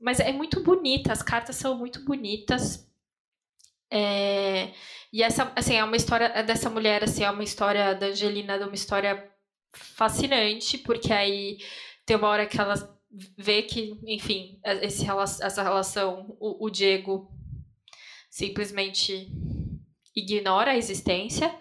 [0.00, 2.87] mas é muito bonita, as cartas são muito bonitas.
[3.90, 4.72] É,
[5.12, 8.64] e essa, assim, é uma história dessa mulher, assim, é uma história da Angelina, é
[8.64, 9.30] uma história
[9.72, 11.58] fascinante, porque aí
[12.04, 12.74] tem uma hora que ela
[13.36, 15.06] vê que, enfim, esse,
[15.42, 17.30] essa relação, o, o Diego
[18.30, 19.28] simplesmente
[20.14, 21.54] ignora a existência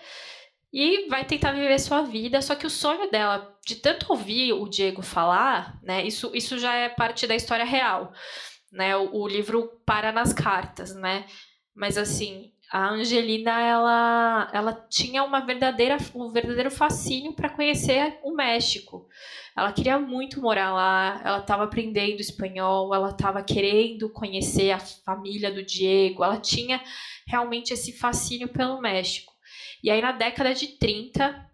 [0.72, 4.68] e vai tentar viver sua vida, só que o sonho dela, de tanto ouvir o
[4.68, 8.12] Diego falar, né, isso, isso já é parte da história real,
[8.72, 11.26] né, o, o livro para nas cartas, né,
[11.78, 18.34] mas assim, a Angelina ela, ela tinha uma verdadeira, um verdadeiro fascínio para conhecer o
[18.34, 19.08] México.
[19.56, 25.52] Ela queria muito morar lá, ela estava aprendendo espanhol, ela estava querendo conhecer a família
[25.52, 26.84] do Diego, ela tinha
[27.28, 29.32] realmente esse fascínio pelo México.
[29.84, 31.48] E aí na década de 30,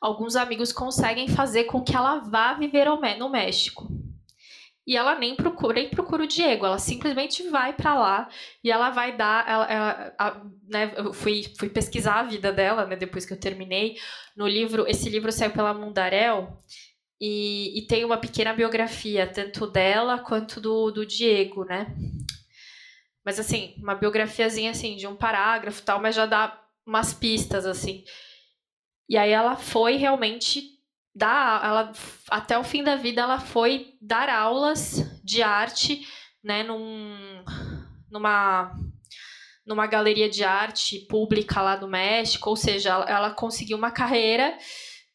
[0.00, 2.86] alguns amigos conseguem fazer com que ela vá viver
[3.18, 3.88] no México
[4.88, 8.30] e ela nem procura, nem procura o Diego, ela simplesmente vai para lá
[8.64, 12.86] e ela vai dar, ela, ela a, né, eu fui, fui pesquisar a vida dela,
[12.86, 13.98] né, depois que eu terminei,
[14.34, 16.64] no livro, esse livro saiu pela Mundarel,
[17.20, 21.94] e, e tem uma pequena biografia, tanto dela quanto do, do Diego, né,
[23.22, 28.04] mas assim, uma biografiazinha assim, de um parágrafo tal, mas já dá umas pistas, assim,
[29.06, 30.77] e aí ela foi realmente
[31.18, 31.92] dar, ela
[32.30, 36.06] até o fim da vida ela foi dar aulas de arte,
[36.42, 37.44] né, num,
[38.10, 38.72] numa
[39.66, 44.56] numa galeria de arte pública lá do México, ou seja, ela, ela, conseguiu uma carreira,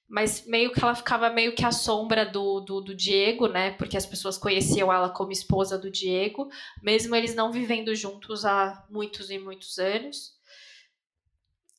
[0.07, 3.71] mas meio que ela ficava meio que à sombra do, do, do, Diego, né?
[3.71, 6.49] Porque as pessoas conheciam ela como esposa do Diego,
[6.83, 10.32] mesmo eles não vivendo juntos há muitos e muitos anos.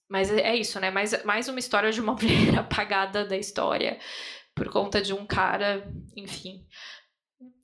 [0.08, 0.90] Mas é, é isso, né?
[0.90, 3.98] Mais, mais uma história de uma mulher apagada da história
[4.54, 6.64] por conta de um cara, enfim.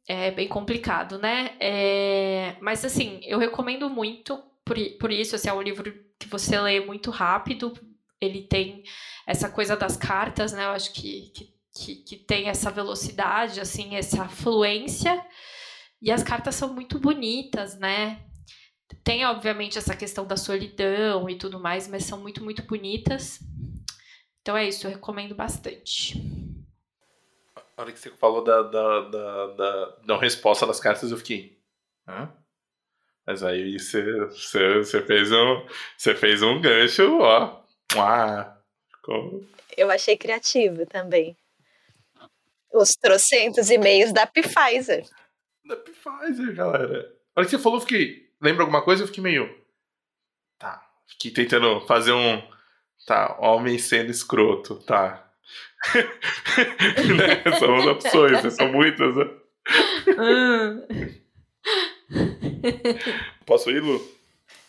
[0.08, 1.56] É bem complicado, né?
[1.60, 6.58] É, mas assim, eu recomendo muito por, por isso, assim, é um livro que você
[6.60, 7.72] lê muito rápido.
[8.20, 8.82] Ele tem
[9.26, 10.64] essa coisa das cartas, né?
[10.64, 15.24] Eu acho que, que, que, que tem essa velocidade, assim, essa fluência.
[16.02, 18.20] E as cartas são muito bonitas, né?
[19.04, 23.40] Tem, obviamente, essa questão da solidão e tudo mais, mas são muito, muito bonitas.
[24.42, 26.14] Então é isso, eu recomendo bastante.
[27.76, 31.58] A hora que você falou da, da, da, da não resposta das cartas, eu fiquei.
[32.06, 32.30] Hã?
[33.26, 37.62] Mas aí você, você, você, fez um, você fez um gancho, ó.
[37.96, 38.58] Ah,
[38.96, 39.46] ficou...
[39.76, 41.36] Eu achei criativo também.
[42.72, 45.06] Os trocentos e-mails da Pfizer.
[45.64, 47.14] Da Pfizer, galera.
[47.34, 49.54] A hora que você falou, eu fiquei lembra alguma coisa, eu fiquei meio.
[50.58, 50.84] Tá.
[51.06, 52.42] Fiquei tentando fazer um.
[53.06, 55.26] Tá, homem sendo escroto, tá.
[55.94, 57.58] né?
[57.58, 58.50] São as opções, né?
[58.50, 59.24] são muitas, né?
[63.46, 64.00] Posso ir, Lu?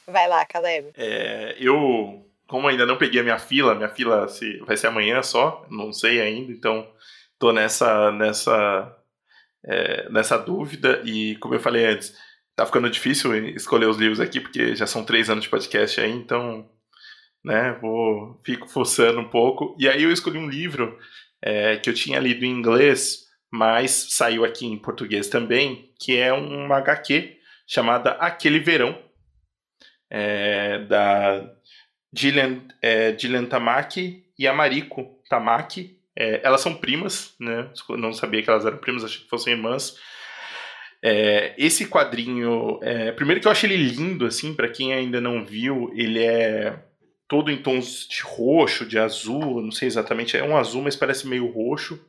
[0.08, 0.92] Vai lá, Caleb.
[0.96, 5.22] É, eu, como ainda não peguei a minha fila, minha fila se, vai ser amanhã
[5.22, 6.90] só, não sei ainda, então
[7.38, 8.98] tô nessa, nessa,
[9.66, 11.02] é, nessa dúvida.
[11.06, 12.16] E como eu falei antes,
[12.56, 16.12] tá ficando difícil escolher os livros aqui, porque já são três anos de podcast aí,
[16.12, 16.70] então,
[17.44, 19.76] né, vou, fico forçando um pouco.
[19.80, 20.98] E aí eu escolhi um livro
[21.42, 26.32] é, que eu tinha lido em inglês, mas saiu aqui em português também, que é
[26.32, 27.38] uma HQ
[27.68, 28.98] chamada Aquele Verão,
[30.10, 31.50] é, da
[32.14, 35.98] Gillian, é, Gillian Tamaki e a Mariko Tamaki.
[36.18, 37.70] É, elas são primas, né?
[37.90, 39.96] Não sabia que elas eram primas, achei que fossem irmãs.
[41.04, 45.44] É, esse quadrinho, é, primeiro que eu achei ele lindo, assim, para quem ainda não
[45.44, 46.78] viu, ele é
[47.28, 51.28] todo em tons de roxo, de azul, não sei exatamente, é um azul, mas parece
[51.28, 52.00] meio roxo.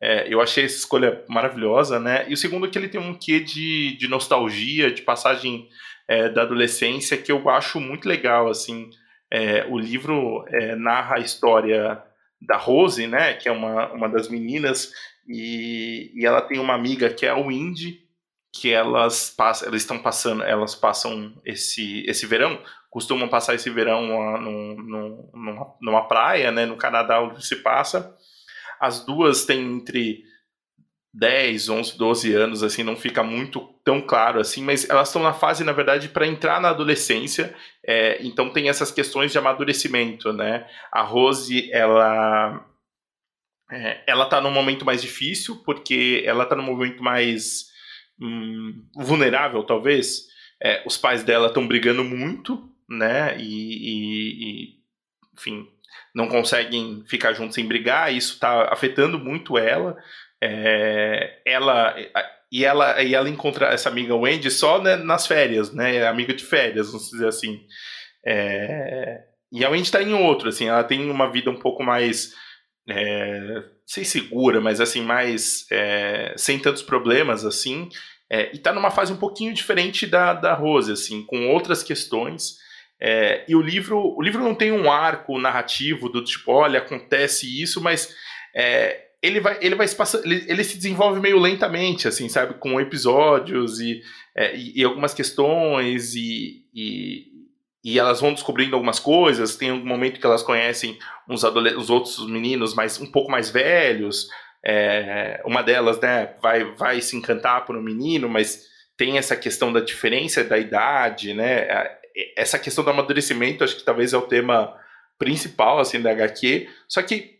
[0.00, 2.26] É, eu achei essa escolha maravilhosa, né?
[2.28, 5.66] E o segundo é que ele tem um quê de, de nostalgia, de passagem
[6.06, 8.90] é, da adolescência, que eu acho muito legal, assim.
[9.32, 12.00] É, o livro é, narra a história
[12.40, 14.92] da Rose, né, que é uma, uma das meninas,
[15.26, 18.05] e, e ela tem uma amiga que é a Windy,
[18.60, 24.38] que elas passam, elas estão passando, elas passam esse, esse verão, costumam passar esse verão
[24.40, 28.16] num, num, numa, numa praia, né, no Canadá onde se passa.
[28.80, 30.24] As duas têm entre
[31.12, 35.32] 10, 11, 12 anos, assim, não fica muito tão claro assim, mas elas estão na
[35.32, 37.54] fase, na verdade, para entrar na adolescência,
[37.86, 40.68] é, então tem essas questões de amadurecimento, né?
[40.92, 42.66] A Rose, ela.
[43.70, 47.66] É, ela tá num momento mais difícil, porque ela tá num momento mais
[48.20, 50.26] hum, vulnerável, talvez.
[50.62, 53.36] É, os pais dela estão brigando muito, né?
[53.38, 54.74] E, e, e,
[55.34, 55.68] enfim,
[56.14, 59.96] não conseguem ficar juntos sem brigar, isso está afetando muito ela.
[60.42, 61.94] É, ela
[62.50, 65.96] e ela e ela encontra essa amiga Wendy só né, nas férias, né?
[65.96, 67.60] É amiga de férias, vamos dizer assim.
[68.24, 72.32] É, e a Wendy está em outro, assim, ela tem uma vida um pouco mais
[72.88, 77.88] é, sei segura, mas assim mais é, sem tantos problemas assim.
[78.28, 82.56] É, e está numa fase um pouquinho diferente da, da Rose, assim, com outras questões.
[83.00, 87.62] É, e o livro, o livro não tem um arco narrativo do tipo, olha, acontece
[87.62, 88.12] isso, mas
[88.54, 92.80] é, ele vai, ele vai se ele, ele, se desenvolve meio lentamente, assim, sabe, com
[92.80, 94.00] episódios e,
[94.34, 97.26] é, e, e, algumas questões e, e,
[97.86, 99.54] e, elas vão descobrindo algumas coisas.
[99.56, 104.28] Tem um momento que elas conhecem uns os outros meninos mais um pouco mais velhos.
[104.64, 109.72] É, uma delas, né, vai, vai se encantar por um menino, mas tem essa questão
[109.72, 111.68] da diferença da idade, né?
[112.36, 114.74] Essa questão do amadurecimento, acho que talvez é o tema
[115.18, 116.68] principal assim da HQ.
[116.88, 117.35] Só que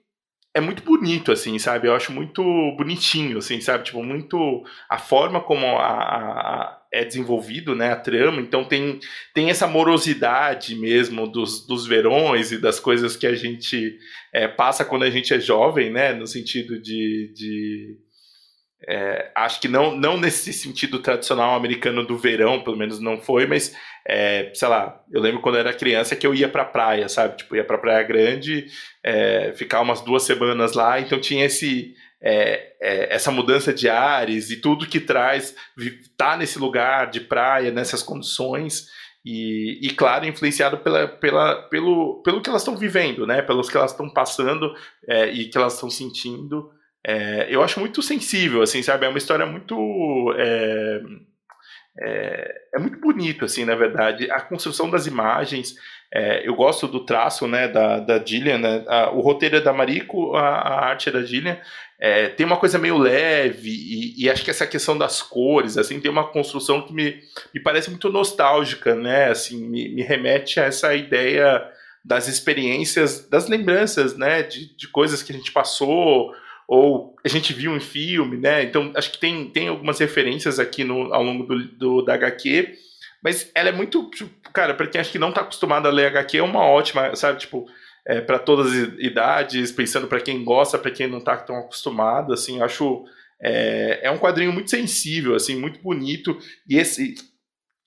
[0.57, 1.87] é muito bonito, assim, sabe?
[1.87, 2.43] Eu acho muito
[2.79, 3.85] bonitinho, assim, sabe?
[3.85, 8.41] Tipo, muito a forma como a, a, é desenvolvido, né, a trama.
[8.41, 8.99] Então tem,
[9.35, 13.99] tem essa morosidade mesmo dos, dos verões e das coisas que a gente
[14.33, 16.15] é, passa quando a gente é jovem, né?
[16.15, 17.99] No sentido de, de
[18.87, 23.47] é, acho que não, não nesse sentido tradicional americano do verão, pelo menos não foi,
[23.47, 23.75] mas,
[24.07, 27.37] é, sei lá, eu lembro quando eu era criança que eu ia pra praia, sabe?
[27.39, 28.67] Tipo, ia pra Praia Grande,
[29.03, 34.51] é, ficar umas duas semanas lá, então tinha esse, é, é, essa mudança de ares
[34.51, 35.55] e tudo que traz,
[36.17, 38.87] tá nesse lugar de praia, nessas condições,
[39.25, 43.43] e, e claro, influenciado pela, pela, pelo, pelo que elas estão vivendo, né?
[43.43, 44.73] Pelos que elas estão passando
[45.09, 46.71] é, e que elas estão sentindo.
[47.09, 49.07] É, eu acho muito sensível, assim, sabe?
[49.07, 50.35] É uma história muito.
[50.37, 51.01] É,
[52.01, 54.29] é, é, muito bonito, assim, na verdade.
[54.29, 55.77] A construção das imagens.
[56.13, 58.59] É, eu gosto do traço, né, da, da Gillian.
[58.59, 58.85] Né?
[58.89, 61.57] A, o roteiro é da Marico, a, a arte é da Gillian.
[61.99, 65.99] É, tem uma coisa meio leve e, e, acho que essa questão das cores, assim,
[65.99, 67.21] tem uma construção que me,
[67.55, 69.31] me parece muito nostálgica, né?
[69.31, 71.65] Assim, me, me remete a essa ideia
[72.05, 74.43] das experiências, das lembranças, né?
[74.43, 76.35] De, de coisas que a gente passou
[76.69, 78.63] ou a gente viu em filme, né?
[78.65, 82.75] Então acho que tem, tem algumas referências aqui no, ao longo do, do da HQ,
[83.23, 86.07] mas ela é muito, tipo, cara, para quem acho que não tá acostumado a ler
[86.07, 87.67] HQ, é uma ótima, sabe, tipo,
[88.07, 92.33] é, para todas as idades, pensando para quem gosta, para quem não tá tão acostumado,
[92.33, 93.05] assim, acho
[93.41, 96.39] é, é um quadrinho muito sensível, assim, muito bonito.
[96.69, 97.15] E esse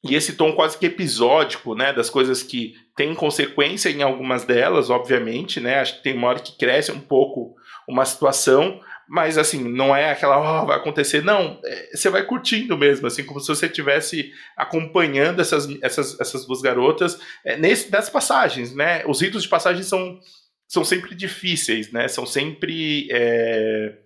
[0.02, 4.90] e esse tom quase que episódico, né, das coisas que tem consequência em algumas delas,
[4.90, 7.56] obviamente, né, acho que tem uma hora que cresce um pouco
[7.90, 12.78] uma situação, mas assim, não é aquela, oh, vai acontecer, não, é, você vai curtindo
[12.78, 18.08] mesmo, assim, como se você estivesse acompanhando essas, essas, essas duas garotas é, nesse, das
[18.08, 19.04] passagens, né?
[19.08, 20.20] Os ritos de passagem são,
[20.68, 22.08] são sempre difíceis, né?
[22.08, 23.98] São sempre é,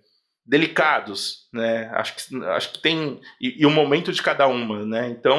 [0.46, 1.90] delicados, né?
[1.92, 3.20] Acho que, acho que tem.
[3.38, 5.08] E, e o momento de cada uma, né?
[5.10, 5.38] Então.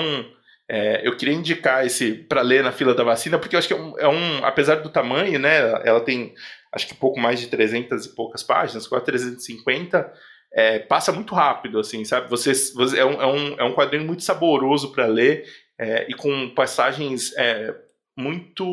[0.67, 3.75] É, eu queria indicar esse para ler na fila da vacina, porque eu acho que
[3.75, 6.33] é um, é um, apesar do tamanho, né, ela tem
[6.75, 10.13] acho que pouco mais de 300 e poucas páginas, quase 350,
[10.53, 12.29] é, passa muito rápido, assim, sabe?
[12.29, 15.45] Você, você é, um, é, um, é um quadrinho muito saboroso para ler
[15.79, 17.73] é, e com passagens é,
[18.17, 18.65] muito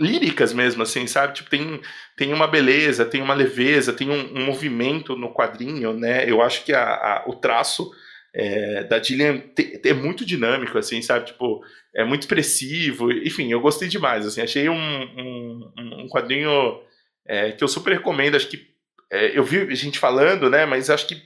[0.00, 1.34] líricas mesmo, assim, sabe?
[1.34, 1.80] Tipo, tem,
[2.16, 6.28] tem uma beleza, tem uma leveza, tem um, um movimento no quadrinho, né?
[6.30, 7.90] Eu acho que a, a o traço
[8.34, 9.42] é, da Gillian
[9.84, 11.26] é muito dinâmico, assim, sabe?
[11.26, 11.62] Tipo,
[11.94, 13.10] é muito expressivo.
[13.12, 14.40] Enfim, eu gostei demais, assim.
[14.40, 16.80] Achei um, um, um quadrinho
[17.26, 18.36] é, que eu super recomendo.
[18.36, 18.66] Acho que
[19.10, 20.66] é, eu vi gente falando, né?
[20.66, 21.20] Mas acho que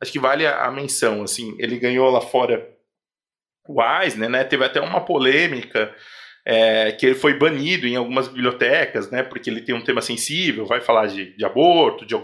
[0.00, 1.54] acho que vale a, a menção, assim.
[1.58, 2.68] Ele ganhou lá fora
[3.68, 4.44] o Eisner, né?
[4.44, 5.94] Teve até uma polêmica
[6.44, 9.22] é, que ele foi banido em algumas bibliotecas, né?
[9.22, 12.14] Porque ele tem um tema sensível, vai falar de, de aborto, de,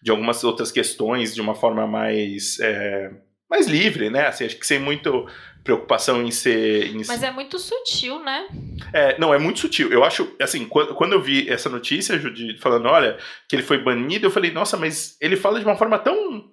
[0.00, 3.10] de algumas outras questões de uma forma mais é,
[3.48, 4.26] mais livre, né?
[4.26, 5.26] Assim, acho que sem muito
[5.66, 6.86] preocupação em ser.
[6.86, 7.02] Em...
[7.06, 8.48] Mas é muito sutil, né?
[8.92, 9.92] É, não, é muito sutil.
[9.92, 13.82] Eu acho, assim, quando, quando eu vi essa notícia, Judy, falando, olha, que ele foi
[13.82, 16.50] banido, eu falei, nossa, mas ele fala de uma forma tão.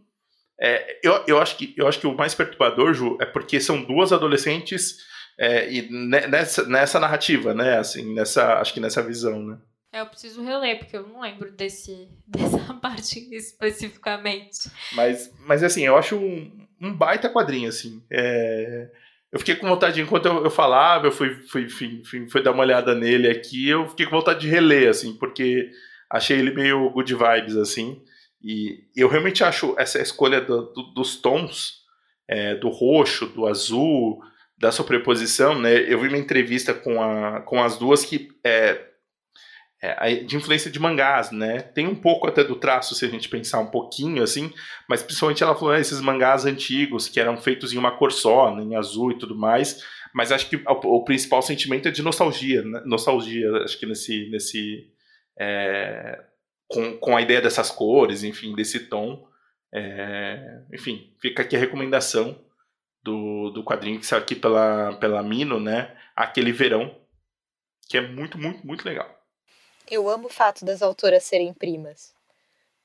[0.59, 3.83] É, eu, eu, acho que, eu acho que o mais perturbador, Ju, é porque são
[3.83, 4.97] duas adolescentes
[5.37, 7.77] é, e nessa, nessa narrativa, né?
[7.77, 9.57] Assim, nessa, acho que nessa visão, né?
[9.91, 14.71] É, eu preciso reler, porque eu não lembro desse, dessa parte especificamente.
[14.93, 18.03] Mas, mas assim, eu acho um, um baita quadrinho, assim.
[18.11, 18.89] É,
[19.31, 22.63] eu fiquei com vontade, enquanto eu, eu falava, eu fui, fui, fui, fui, dar uma
[22.63, 25.71] olhada nele aqui, eu fiquei com vontade de reler, assim, porque
[26.09, 28.01] achei ele meio good vibes, assim.
[28.41, 31.83] E eu realmente acho essa escolha do, do, dos tons,
[32.27, 34.21] é, do roxo, do azul,
[34.57, 35.73] da sobreposição, né?
[35.91, 38.92] Eu vi uma entrevista com, a, com as duas que é,
[39.83, 41.59] é, de influência de mangás, né?
[41.59, 44.53] Tem um pouco até do traço, se a gente pensar um pouquinho assim,
[44.87, 48.55] mas principalmente ela falou ah, esses mangás antigos que eram feitos em uma cor só,
[48.55, 49.83] né, em azul e tudo mais.
[50.13, 52.81] Mas acho que o, o principal sentimento é de nostalgia, né?
[52.85, 54.89] nostalgia, acho que nesse, nesse
[55.37, 56.23] é,
[56.67, 59.27] com, com a ideia dessas cores, enfim, desse tom.
[59.73, 62.39] É, enfim, fica aqui a recomendação
[63.03, 65.93] do, do quadrinho que saiu aqui pela, pela Mino, né?
[66.15, 66.95] Aquele verão,
[67.89, 69.22] que é muito, muito, muito legal.
[69.89, 72.13] Eu amo o fato das autoras serem primas.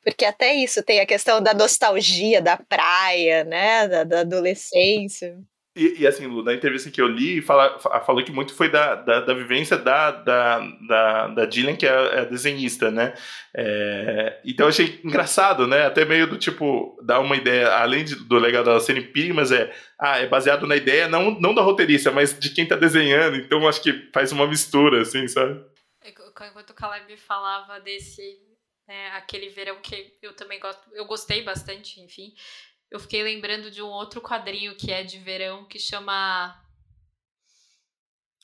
[0.02, 3.88] Porque até isso tem a questão da nostalgia da praia, né?
[3.88, 5.38] Da, da adolescência.
[5.78, 8.96] E, e, assim, Lu, na entrevista que eu li, fala, falou que muito foi da,
[8.96, 10.58] da, da vivência da, da,
[10.88, 13.14] da, da Gillian, que é a, é desenhista, né?
[13.54, 15.86] É, então eu achei engraçado, né?
[15.86, 19.72] Até meio do tipo, dar uma ideia, além de, do legal delas serem primas, é,
[20.00, 23.36] ah, é baseado na ideia não, não da roteirista, mas de quem tá desenhando.
[23.36, 25.60] Então acho que faz uma mistura, assim, sabe?
[26.46, 28.22] Enquanto o Caleb falava desse,
[28.86, 32.32] né, aquele verão que eu também gosto, eu gostei bastante, enfim,
[32.90, 36.58] eu fiquei lembrando de um outro quadrinho que é de verão que chama.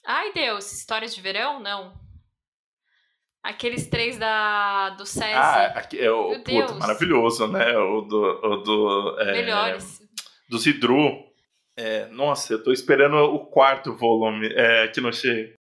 [0.07, 1.61] Ai Deus, histórias de verão?
[1.61, 1.99] Não.
[3.43, 5.35] Aqueles três da, do SESI.
[5.35, 7.77] Ah, aqui é o puto, maravilhoso, né?
[7.77, 8.23] O do.
[8.23, 10.01] O do é, Melhores.
[10.49, 11.33] Do Zidru.
[11.77, 15.55] É, nossa, eu tô esperando o quarto volume é, que não chega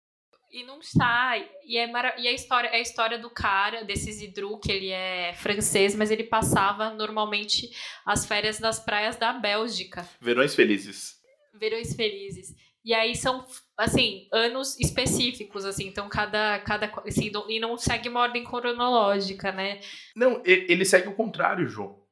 [0.53, 1.49] e não sai.
[1.65, 2.15] E, é mara...
[2.19, 6.11] e a história é a história do cara, desse Zidru, que ele é francês, mas
[6.11, 7.71] ele passava normalmente
[8.05, 10.07] as férias nas praias da Bélgica.
[10.21, 11.15] Verões felizes.
[11.55, 12.55] Verões felizes.
[12.85, 13.47] E aí são,
[13.79, 16.59] assim, anos específicos, assim, então cada.
[16.61, 19.81] cada assim, e não segue uma ordem cronológica, né?
[20.17, 22.03] Não, ele segue o contrário, João.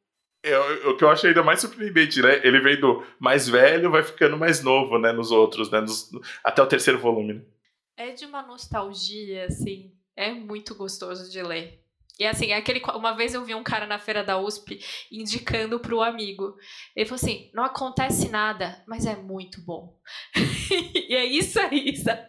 [0.42, 2.40] É, o que eu achei ainda mais surpreendente, né?
[2.42, 5.12] Ele vem do mais velho, vai ficando mais novo, né?
[5.12, 5.80] Nos outros, né?
[5.80, 6.08] Nos,
[6.42, 7.34] até o terceiro volume.
[7.34, 7.42] Né?
[7.96, 9.92] É de uma nostalgia, assim.
[10.16, 11.80] É muito gostoso de ler.
[12.20, 12.82] E assim, é aquele.
[12.94, 14.78] Uma vez eu vi um cara na feira da USP
[15.10, 16.54] indicando pro amigo.
[16.94, 19.98] Ele falou assim: não acontece nada, mas é muito bom.
[21.08, 22.28] e é isso aí, sabe?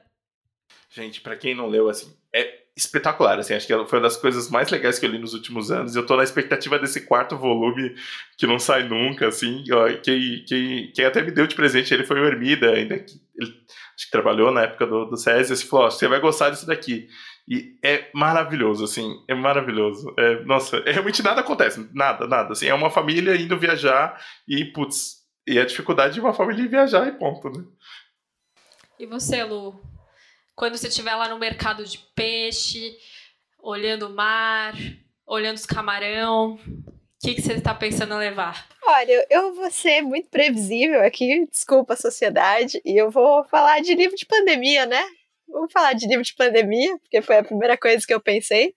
[0.89, 4.49] Gente, para quem não leu, assim, é espetacular, assim, acho que foi uma das coisas
[4.49, 5.95] mais legais que eu li nos últimos anos.
[5.95, 7.95] Eu tô na expectativa desse quarto volume
[8.37, 9.63] que não sai nunca, assim.
[10.03, 13.53] Quem, quem, quem até me deu de presente ele foi o Hermida, ainda que ele
[14.01, 17.07] acho que trabalhou na época do, do SESI, e falou: você vai gostar disso daqui.
[17.47, 20.13] E é maravilhoso, assim, é maravilhoso.
[20.17, 22.53] É, nossa, é, realmente nada acontece, nada, nada.
[22.53, 27.07] Assim, é uma família indo viajar e, putz, e a dificuldade de uma família viajar
[27.07, 27.63] e ponto, né?
[28.99, 29.79] E você, Lu?
[30.55, 32.95] Quando você estiver lá no mercado de peixe,
[33.59, 34.73] olhando o mar,
[35.25, 36.59] olhando os camarão,
[37.21, 38.67] o que, que você está pensando levar?
[38.83, 43.93] Olha, eu vou ser muito previsível aqui, desculpa a sociedade, e eu vou falar de
[43.93, 45.03] livro de pandemia, né?
[45.47, 48.73] Vamos falar de livro de pandemia, porque foi a primeira coisa que eu pensei.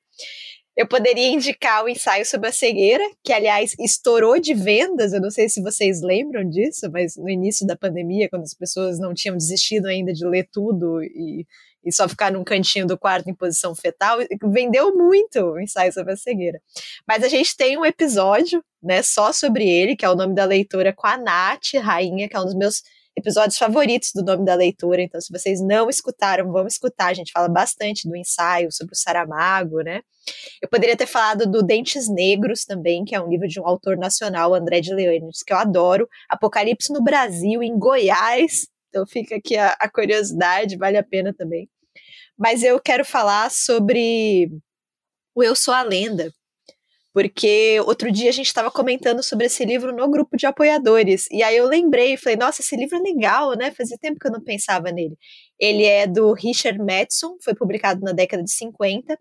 [0.77, 5.15] Eu poderia indicar o ensaio sobre a cegueira, que aliás estourou de vendas.
[5.15, 8.99] Eu não sei se vocês lembram disso, mas no início da pandemia, quando as pessoas
[8.99, 11.47] não tinham desistido ainda de ler tudo e
[11.85, 16.13] e só ficar num cantinho do quarto em posição fetal, vendeu muito o ensaio sobre
[16.13, 16.61] a cegueira.
[17.07, 20.45] Mas a gente tem um episódio, né, só sobre ele, que é o nome da
[20.45, 22.83] leitora com a Nath Rainha, que é um dos meus
[23.17, 25.01] episódios favoritos do nome da leitura.
[25.03, 27.07] Então, se vocês não escutaram, vão escutar.
[27.07, 30.01] A gente fala bastante do ensaio sobre o Saramago, né?
[30.61, 33.97] Eu poderia ter falado do Dentes Negros também, que é um livro de um autor
[33.97, 36.09] nacional, André de Leônidas, que eu adoro.
[36.29, 38.67] Apocalipse no Brasil, em Goiás.
[38.89, 41.69] Então fica aqui a, a curiosidade, vale a pena também
[42.39, 44.51] mas eu quero falar sobre
[45.35, 46.33] o Eu Sou a Lenda,
[47.13, 51.43] porque outro dia a gente estava comentando sobre esse livro no grupo de apoiadores, e
[51.43, 53.71] aí eu lembrei, falei, nossa, esse livro é legal, né?
[53.71, 55.17] Fazia tempo que eu não pensava nele.
[55.59, 59.19] Ele é do Richard Madison, foi publicado na década de 50,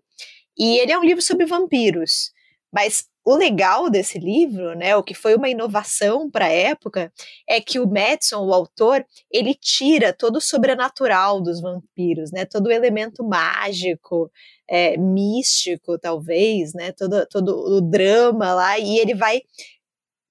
[0.58, 2.32] e ele é um livro sobre vampiros,
[2.72, 7.10] mas o legal desse livro, né, o que foi uma inovação para a época,
[7.48, 12.66] é que o Madison, o autor, ele tira todo o sobrenatural dos vampiros, né, todo
[12.66, 14.30] o elemento mágico,
[14.68, 19.40] é, místico, talvez, né, todo, todo o drama lá, e ele vai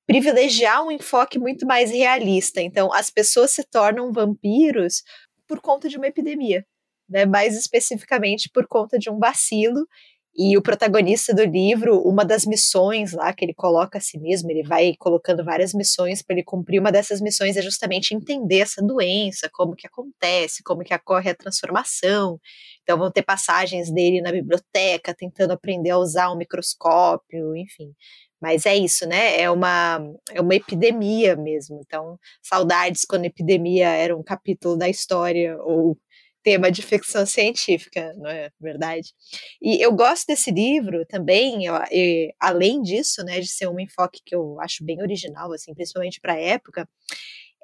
[0.05, 2.61] privilegiar um enfoque muito mais realista.
[2.61, 5.01] Então, as pessoas se tornam vampiros
[5.47, 6.63] por conta de uma epidemia,
[7.09, 9.87] né, mais especificamente por conta de um vacilo
[10.35, 14.49] e o protagonista do livro, uma das missões lá que ele coloca a si mesmo,
[14.49, 16.79] ele vai colocando várias missões para ele cumprir.
[16.79, 21.35] Uma dessas missões é justamente entender essa doença, como que acontece, como que ocorre a
[21.35, 22.39] transformação.
[22.81, 27.93] Então vão ter passagens dele na biblioteca tentando aprender a usar um microscópio, enfim.
[28.41, 29.39] Mas é isso, né?
[29.39, 29.99] É uma,
[30.31, 31.79] é uma epidemia mesmo.
[31.85, 35.97] Então, saudades quando epidemia era um capítulo da história, ou
[36.43, 39.13] tema de ficção científica, não é verdade?
[39.61, 44.21] E eu gosto desse livro também, eu, eu, além disso, né, de ser um enfoque
[44.25, 46.87] que eu acho bem original, assim, principalmente para a época,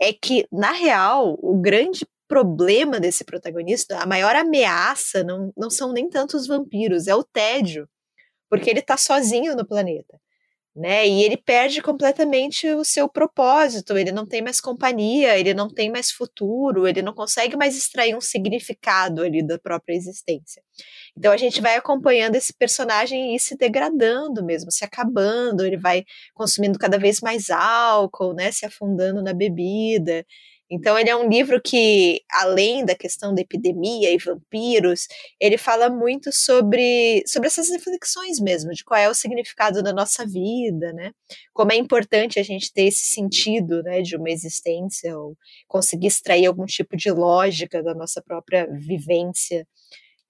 [0.01, 5.91] é que, na real, o grande problema desse protagonista, a maior ameaça não, não são
[5.91, 7.89] nem tanto os vampiros, é o tédio,
[8.49, 10.19] porque ele está sozinho no planeta
[10.75, 11.07] né?
[11.07, 15.91] E ele perde completamente o seu propósito, ele não tem mais companhia, ele não tem
[15.91, 20.61] mais futuro, ele não consegue mais extrair um significado ali da própria existência.
[21.17, 26.05] Então a gente vai acompanhando esse personagem e se degradando mesmo, se acabando, ele vai
[26.33, 28.51] consumindo cada vez mais álcool, né?
[28.51, 30.25] Se afundando na bebida.
[30.71, 35.07] Então, ele é um livro que, além da questão da epidemia e vampiros,
[35.39, 40.25] ele fala muito sobre, sobre essas reflexões mesmo, de qual é o significado da nossa
[40.27, 41.11] vida, né?
[41.53, 45.35] Como é importante a gente ter esse sentido né, de uma existência, ou
[45.67, 49.67] conseguir extrair algum tipo de lógica da nossa própria vivência.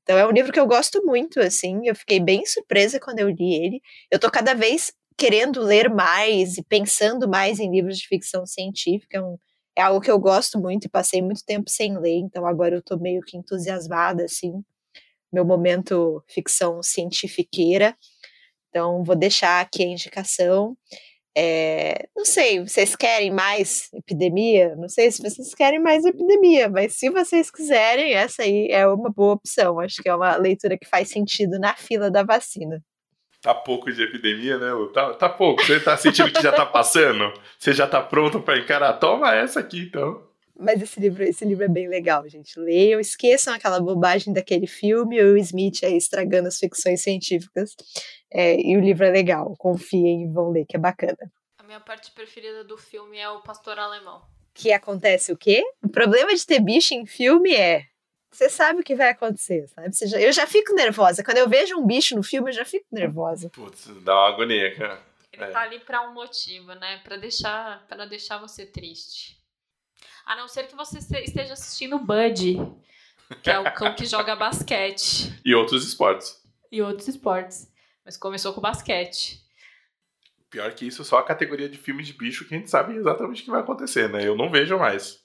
[0.03, 3.29] Então, é um livro que eu gosto muito, assim, eu fiquei bem surpresa quando eu
[3.29, 3.81] li ele.
[4.09, 9.17] Eu tô cada vez querendo ler mais e pensando mais em livros de ficção científica,
[9.17, 9.37] é um
[9.79, 12.81] é algo que eu gosto muito e passei muito tempo sem ler, então agora eu
[12.81, 14.61] tô meio que entusiasmada, assim,
[15.31, 17.95] meu momento ficção cientifiqueira.
[18.69, 20.77] Então, vou deixar aqui a indicação.
[21.37, 24.75] É, não sei, vocês querem mais epidemia?
[24.75, 29.09] Não sei se vocês querem mais epidemia, mas se vocês quiserem, essa aí é uma
[29.09, 29.79] boa opção.
[29.79, 32.83] Acho que é uma leitura que faz sentido na fila da vacina.
[33.41, 34.91] Tá pouco de epidemia, né, Lu?
[34.91, 35.63] Tá, tá pouco.
[35.63, 37.31] Você tá sentindo que já tá passando?
[37.57, 38.93] Você já tá pronto para encarar?
[38.93, 40.27] Toma essa aqui, então.
[40.59, 42.59] Mas esse livro, esse livro é bem legal, gente.
[42.59, 47.77] Leiam, esqueçam aquela bobagem daquele filme, o Smith aí estragando as ficções científicas.
[48.29, 49.55] É, e o livro é legal.
[49.57, 51.31] Confiem e vão ler, que é bacana.
[51.57, 54.21] A minha parte preferida do filme é o Pastor Alemão.
[54.53, 55.63] Que acontece o quê?
[55.81, 57.85] O problema de ter bicho em filme é
[58.31, 59.89] você sabe o que vai acontecer, sabe?
[60.07, 61.23] Já, eu já fico nervosa.
[61.23, 63.49] Quando eu vejo um bicho no filme, eu já fico nervosa.
[63.49, 65.01] Putz, dá uma agonia, cara.
[65.33, 65.51] Ele é.
[65.51, 66.99] tá ali pra um motivo, né?
[67.03, 69.37] Pra deixar, pra deixar você triste.
[70.25, 72.57] A não ser que você esteja assistindo Bud,
[73.41, 75.33] que é o cão que joga basquete.
[75.43, 76.39] E outros esportes.
[76.71, 77.71] E outros esportes.
[78.05, 79.41] Mas começou com basquete.
[80.49, 83.41] Pior que isso, só a categoria de filmes de bicho que a gente sabe exatamente
[83.41, 84.27] o que vai acontecer, né?
[84.27, 85.19] Eu não vejo mais.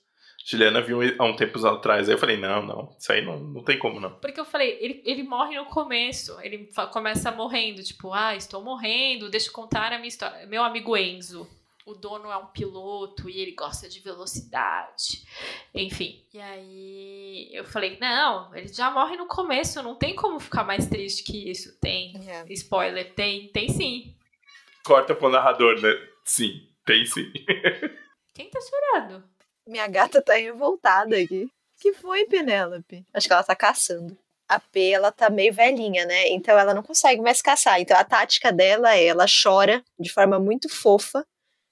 [0.47, 2.07] Juliana viu há um tempo atrás.
[2.07, 4.11] Aí eu falei, não, não, isso aí não, não tem como, não.
[4.17, 6.39] Porque eu falei, ele, ele morre no começo.
[6.43, 10.47] Ele começa morrendo, tipo, ah, estou morrendo, deixa eu contar a minha história.
[10.47, 11.49] Meu amigo Enzo.
[11.87, 15.23] O dono é um piloto e ele gosta de velocidade.
[15.75, 16.23] Enfim.
[16.33, 20.87] E aí eu falei, não, ele já morre no começo, não tem como ficar mais
[20.87, 21.79] triste que isso.
[21.81, 22.15] Tem.
[22.23, 22.51] Yeah.
[22.53, 24.15] Spoiler, tem, tem sim.
[24.83, 25.91] Corta pro narrador, né?
[26.25, 27.31] Sim, tem sim.
[28.35, 29.34] Quem tá chorando?
[29.67, 31.49] Minha gata tá revoltada aqui.
[31.81, 33.05] que foi, Penélope?
[33.13, 34.17] Acho que ela tá caçando.
[34.49, 36.29] A P, ela tá meio velhinha, né?
[36.29, 37.81] Então ela não consegue mais caçar.
[37.81, 41.27] Então a tática dela é, ela chora de forma muito fofa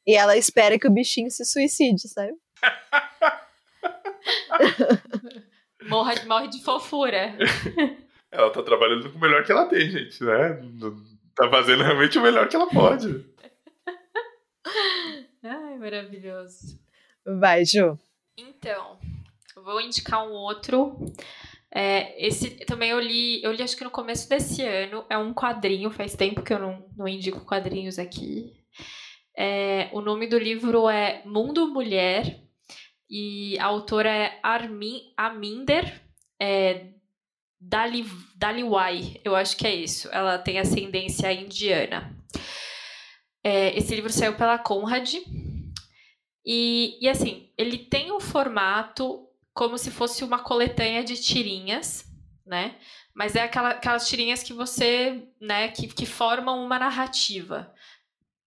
[0.07, 2.32] e ela espera que o bichinho se suicide, sabe?
[5.88, 7.36] morre, morre de fofura.
[8.32, 10.59] Ela tá trabalhando com o melhor que ela tem, gente, né?
[11.36, 13.26] Tá fazendo realmente o melhor que ela pode.
[15.45, 16.80] Ai, maravilhoso.
[17.24, 17.98] Vai, Ju.
[18.36, 18.98] Então,
[19.56, 20.96] vou indicar um outro.
[21.74, 25.04] É, esse também eu li, eu li acho que no começo desse ano.
[25.08, 28.52] É um quadrinho, faz tempo que eu não, não indico quadrinhos aqui.
[29.36, 32.40] É, o nome do livro é Mundo Mulher
[33.08, 36.02] e a autora é Armin Aminder
[36.40, 36.88] é,
[37.60, 38.04] Dali,
[38.34, 40.08] Daliwai, eu acho que é isso.
[40.10, 42.12] Ela tem ascendência indiana.
[43.44, 45.14] É, esse livro saiu pela Conrad
[46.45, 52.05] e, e assim, ele tem um formato como se fosse uma coletânea de tirinhas,
[52.45, 52.76] né?
[53.14, 57.72] Mas é aquela, aquelas tirinhas que você, né, que, que formam uma narrativa.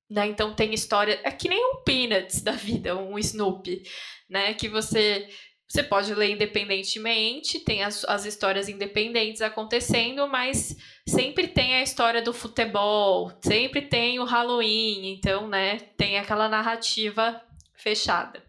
[0.09, 0.27] Né?
[0.27, 1.19] Então tem história.
[1.23, 3.83] É que nem um Peanuts da vida, um Snoopy,
[4.29, 4.53] né?
[4.53, 5.27] Que você.
[5.67, 10.77] Você pode ler independentemente, tem as, as histórias independentes acontecendo, mas
[11.09, 17.41] sempre tem a história do futebol, sempre tem o Halloween, então, né, tem aquela narrativa
[17.85, 18.43] fechada.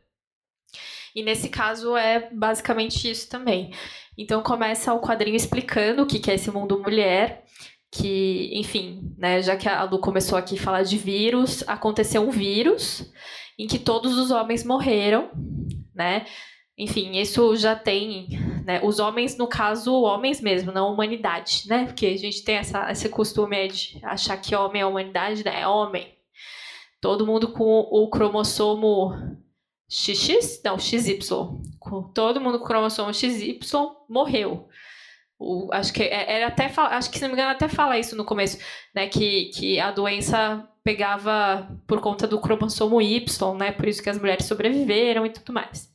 [1.14, 3.70] E nesse caso é basicamente isso também.
[4.16, 7.44] Então começa o quadrinho explicando o que é esse mundo mulher,
[7.92, 12.30] que, enfim, né, já que a Lu começou aqui a falar de vírus, aconteceu um
[12.30, 13.12] vírus
[13.58, 15.30] em que todos os homens morreram,
[15.94, 16.26] né?
[16.78, 18.28] Enfim, isso já tem,
[18.64, 18.80] né?
[18.82, 21.86] Os homens, no caso, homens mesmo, não humanidade, né?
[21.86, 25.62] Porque a gente tem essa, esse costume de achar que homem é humanidade, né?
[25.62, 26.15] É homem.
[27.00, 29.12] Todo mundo com o cromossomo
[29.88, 31.18] XX, não, XY.
[32.14, 33.58] Todo mundo com o cromossomo XY
[34.08, 34.68] morreu.
[35.38, 38.16] O, acho que é, era até acho que se não me engano até fala isso
[38.16, 38.58] no começo,
[38.94, 44.08] né, que, que a doença pegava por conta do cromossomo Y, né, por isso que
[44.08, 45.90] as mulheres sobreviveram e tudo mais.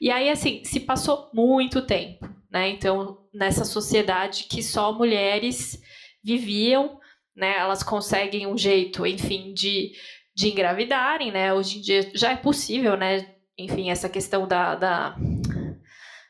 [0.00, 2.68] E aí assim, se passou muito tempo, né?
[2.68, 5.80] Então, nessa sociedade que só mulheres
[6.22, 6.98] viviam,
[7.36, 9.92] né, elas conseguem um jeito, enfim, de
[10.36, 11.54] de engravidarem, né?
[11.54, 13.26] Hoje em dia já é possível, né?
[13.58, 15.16] Enfim, essa questão da, da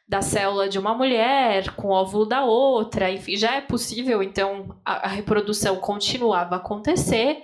[0.08, 4.80] da célula de uma mulher com o óvulo da outra, enfim, já é possível, então
[4.84, 7.42] a, a reprodução continuava a acontecer,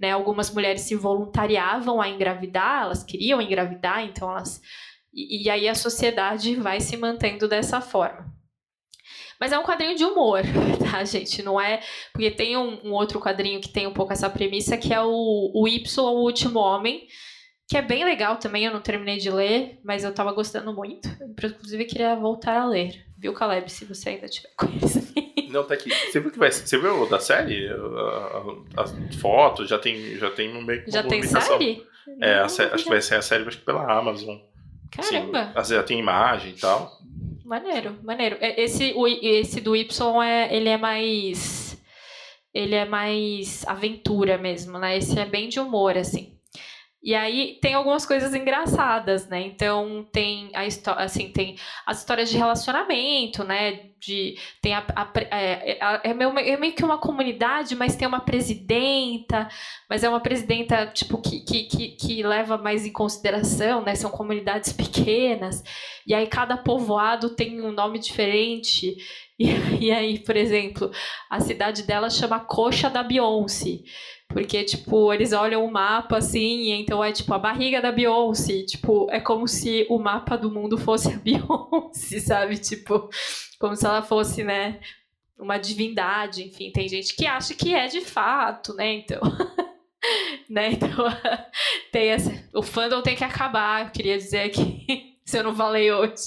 [0.00, 0.12] né?
[0.12, 4.62] Algumas mulheres se voluntariavam a engravidar, elas queriam engravidar, então elas.
[5.12, 8.37] E, e aí a sociedade vai se mantendo dessa forma.
[9.40, 10.40] Mas é um quadrinho de humor,
[10.90, 11.42] tá, gente?
[11.42, 11.80] Não é.
[12.12, 15.52] Porque tem um, um outro quadrinho que tem um pouco essa premissa, que é o,
[15.54, 17.06] o Y, o Último Homem,
[17.68, 21.08] que é bem legal também, eu não terminei de ler, mas eu tava gostando muito.
[21.44, 23.04] Inclusive, queria voltar a ler.
[23.16, 25.12] Viu, Caleb, se você ainda tiver com eles.
[25.50, 25.90] Não, tá aqui.
[25.90, 27.68] Você viu que vai Você viu da série?
[28.76, 31.86] As fotos, já tem, já tem meio Já tem série?
[32.20, 34.38] É, série, acho que vai ser a série acho que pela Amazon.
[34.90, 35.52] Caramba!
[35.54, 36.98] Assim, já tem imagem e tal.
[37.48, 38.36] Maneiro, maneiro.
[38.40, 41.82] É, esse, esse do Y, é, ele é mais...
[42.52, 44.98] Ele é mais aventura mesmo, né?
[44.98, 46.37] Esse é bem de humor, assim.
[47.00, 49.40] E aí tem algumas coisas engraçadas, né?
[49.40, 53.90] Então tem a história, assim, tem as histórias de relacionamento, né?
[54.00, 58.06] De tem a, a, é, é, é, meio, é meio que uma comunidade, mas tem
[58.06, 59.48] uma presidenta,
[59.88, 63.94] mas é uma presidenta tipo que, que, que, que leva mais em consideração, né?
[63.94, 65.62] São comunidades pequenas
[66.04, 68.96] e aí cada povoado tem um nome diferente.
[69.38, 69.46] E,
[69.86, 70.90] e aí, por exemplo,
[71.30, 73.80] a cidade dela chama Coxa da Beyoncé.
[74.28, 78.62] Porque, tipo, eles olham o mapa assim, então é tipo a barriga da Beyoncé.
[78.62, 82.58] Tipo, é como se o mapa do mundo fosse a Beyoncé, sabe?
[82.58, 83.08] Tipo,
[83.58, 84.80] como se ela fosse, né?
[85.38, 88.92] Uma divindade, enfim, tem gente que acha que é de fato, né?
[88.94, 89.20] Então.
[90.48, 90.72] né?
[90.72, 90.88] Então,
[91.90, 92.30] tem essa.
[92.52, 96.22] O fandom tem que acabar, eu queria dizer aqui, se eu não falei hoje.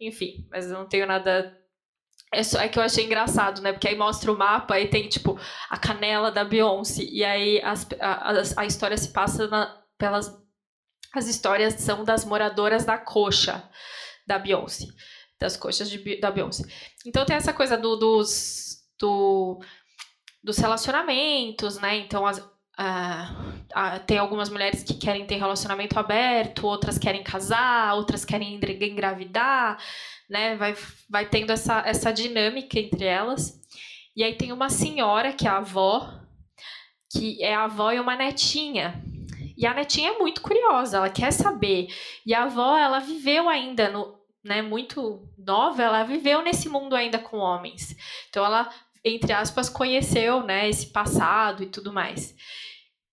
[0.00, 1.54] Enfim, mas eu não tenho nada
[2.32, 3.72] é, só, é que eu achei engraçado, né?
[3.72, 7.02] Porque aí mostra o mapa e tem, tipo, a canela da Beyoncé.
[7.02, 10.38] E aí as, a, a, história se passa na, pelas.
[11.12, 13.68] As histórias são das moradoras da coxa
[14.26, 14.86] da Beyoncé.
[15.40, 16.62] Das coxas de, da Beyoncé.
[17.04, 18.78] Então tem essa coisa do, dos.
[18.98, 19.58] Do,
[20.42, 21.96] dos relacionamentos, né?
[21.98, 22.40] Então as,
[22.80, 29.78] Uh, tem algumas mulheres que querem ter relacionamento aberto, outras querem casar, outras querem engravidar,
[30.30, 30.56] né?
[30.56, 30.74] Vai,
[31.08, 33.60] vai tendo essa, essa dinâmica entre elas.
[34.16, 36.10] E aí tem uma senhora, que é a avó,
[37.12, 39.02] que é a avó e uma netinha.
[39.56, 41.88] E a netinha é muito curiosa, ela quer saber.
[42.24, 47.18] E a avó, ela viveu ainda no, né, muito nova, ela viveu nesse mundo ainda
[47.18, 47.94] com homens.
[48.30, 48.70] Então ela,
[49.04, 52.34] entre aspas, conheceu, né, esse passado e tudo mais.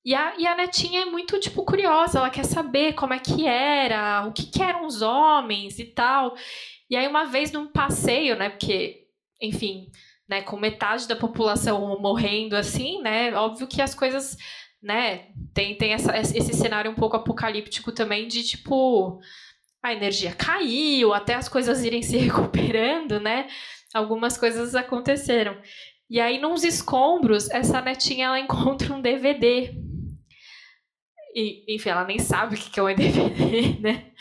[0.08, 3.45] E a, e a netinha é muito, tipo, curiosa, ela quer saber como é que
[3.45, 6.34] era, o que, que eram os homens e tal.
[6.89, 9.03] E aí, uma vez num passeio, né, porque,
[9.41, 9.91] enfim,
[10.26, 14.38] né, com metade da população morrendo assim, né, óbvio que as coisas,
[14.82, 19.20] né, tem, tem essa, esse cenário um pouco apocalíptico também de, tipo,
[19.84, 23.49] a energia caiu, até as coisas irem se recuperando, né,
[23.93, 25.58] algumas coisas aconteceram.
[26.10, 29.86] E aí, nos escombros, essa netinha, ela encontra um DVD
[31.40, 34.12] e, enfim, ela nem sabe o que é um DVD, né?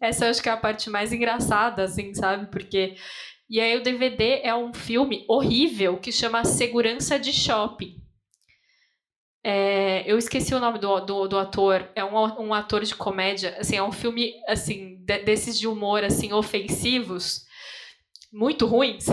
[0.00, 2.50] Essa eu acho que é a parte mais engraçada, assim, sabe?
[2.50, 2.96] Porque.
[3.50, 8.02] E aí o DVD é um filme horrível que chama Segurança de Shopping.
[9.44, 11.86] É, eu esqueci o nome do, do, do, ator.
[11.94, 12.14] É um,
[12.46, 13.54] um ator de comédia.
[13.58, 17.44] Assim, é um filme assim de, desses de humor assim ofensivos,
[18.32, 19.04] muito ruins.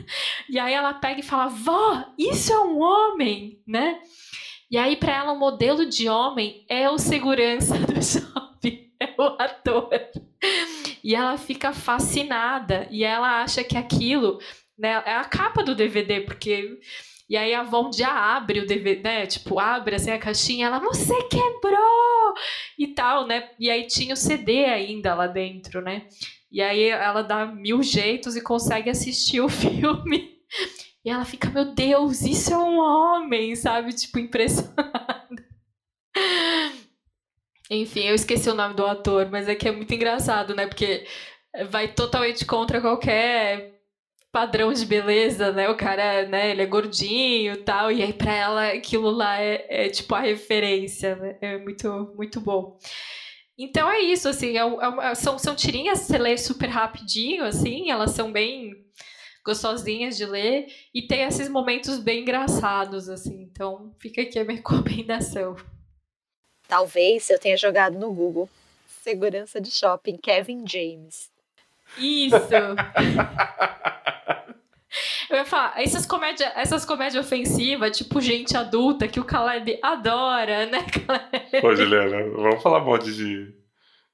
[0.46, 3.98] e aí ela pega e fala: "Vó, isso é um homem", né?
[4.70, 9.22] E aí, para ela, o modelo de homem é o segurança do shopping, é o
[9.40, 9.90] ator.
[11.02, 14.38] E ela fica fascinada e ela acha que aquilo
[14.78, 16.78] né, é a capa do DVD, porque
[17.28, 19.26] e aí a Von já abre o DVD, né?
[19.26, 22.34] Tipo, abre assim a caixinha, ela, você quebrou!
[22.78, 23.50] E tal, né?
[23.58, 26.06] E aí tinha o CD ainda lá dentro, né?
[26.50, 30.38] E aí ela dá mil jeitos e consegue assistir o filme.
[31.08, 33.94] E ela fica, meu Deus, isso é um homem, sabe?
[33.94, 35.42] Tipo, impressionada.
[37.70, 40.66] Enfim, eu esqueci o nome do ator, mas é que é muito engraçado, né?
[40.66, 41.06] Porque
[41.70, 43.80] vai totalmente contra qualquer
[44.30, 45.70] padrão de beleza, né?
[45.70, 49.86] O cara, né, ele é gordinho e tal, e aí pra ela aquilo lá é,
[49.86, 51.38] é tipo a referência, né?
[51.40, 52.78] É muito, muito bom.
[53.56, 58.10] Então é isso, assim, é, é, são, são tirinhas, você lê super rapidinho, assim, elas
[58.10, 58.74] são bem
[59.48, 63.40] gostosinhas de ler e tem esses momentos bem engraçados, assim.
[63.50, 65.56] Então fica aqui a minha recomendação.
[66.68, 68.48] Talvez eu tenha jogado no Google
[69.02, 71.30] segurança de shopping Kevin James.
[71.96, 72.38] Isso.
[75.30, 80.64] Eu ia falar, essas comédias essas comédia ofensivas, tipo gente adulta, que o Caleb adora,
[80.64, 81.60] né, Caleb?
[81.60, 83.54] Pô, Juliana, vamos falar mal de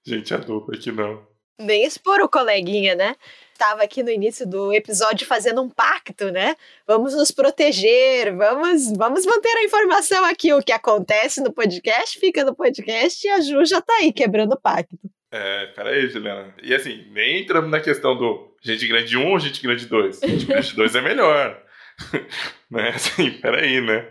[0.04, 1.24] gente adulta aqui, não.
[1.60, 3.14] Nem expor o coleguinha, né?
[3.54, 6.56] Estava aqui no início do episódio fazendo um pacto, né?
[6.84, 10.52] Vamos nos proteger, vamos, vamos manter a informação aqui.
[10.52, 14.54] O que acontece no podcast fica no podcast e a Ju já tá aí quebrando
[14.54, 14.98] o pacto.
[15.30, 16.52] É, peraí, Juliana.
[16.64, 20.20] E assim, nem entramos na questão do gente grande 1 ou gente grande 2.
[20.20, 21.62] Gente grande 2 é melhor.
[22.68, 22.88] né?
[22.88, 24.08] Assim, peraí, né?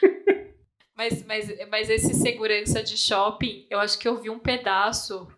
[0.96, 5.28] mas, mas, mas esse segurança de shopping, eu acho que eu vi um pedaço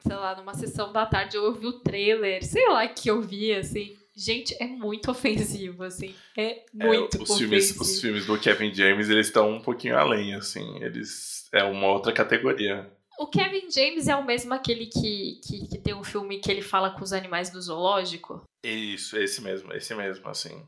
[0.00, 3.52] sei lá, numa sessão da tarde eu ouvi o trailer, sei lá que eu vi,
[3.54, 3.96] assim.
[4.16, 6.14] Gente, é muito ofensivo, assim.
[6.36, 7.38] É muito é, os ofensivo.
[7.38, 10.82] Filmes, os filmes do Kevin James, eles estão um pouquinho além, assim.
[10.82, 11.48] Eles...
[11.52, 12.88] É uma outra categoria.
[13.18, 16.62] O Kevin James é o mesmo aquele que, que, que tem um filme que ele
[16.62, 18.42] fala com os animais do zoológico?
[18.64, 20.62] Isso, esse mesmo, esse mesmo, assim.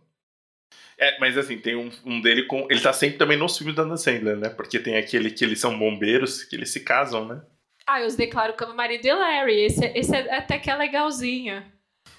[0.98, 2.66] É, mas assim, tem um, um, dele com.
[2.70, 4.48] Ele tá sempre também nos filmes da Anna Sandler, né?
[4.48, 7.42] Porque tem aquele que eles são bombeiros, que eles se casam, né?
[7.86, 9.64] Ah, eu os declaro como marido de Larry.
[9.64, 11.62] Esse, esse é, até que é legalzinho.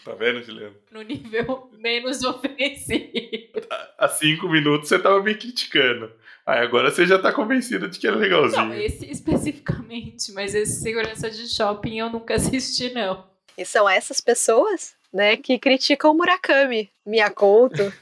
[0.03, 0.75] Tá vendo, Juliano?
[0.91, 3.61] No nível menos ofensivo.
[3.97, 6.11] Há cinco minutos você tava me criticando.
[6.45, 8.65] Aí agora você já tá convencido de que é legalzinho.
[8.65, 13.25] Não, esse especificamente, mas esse segurança de shopping eu nunca assisti, não.
[13.57, 17.93] E são essas pessoas, né, que criticam o Murakami, Miyakoto.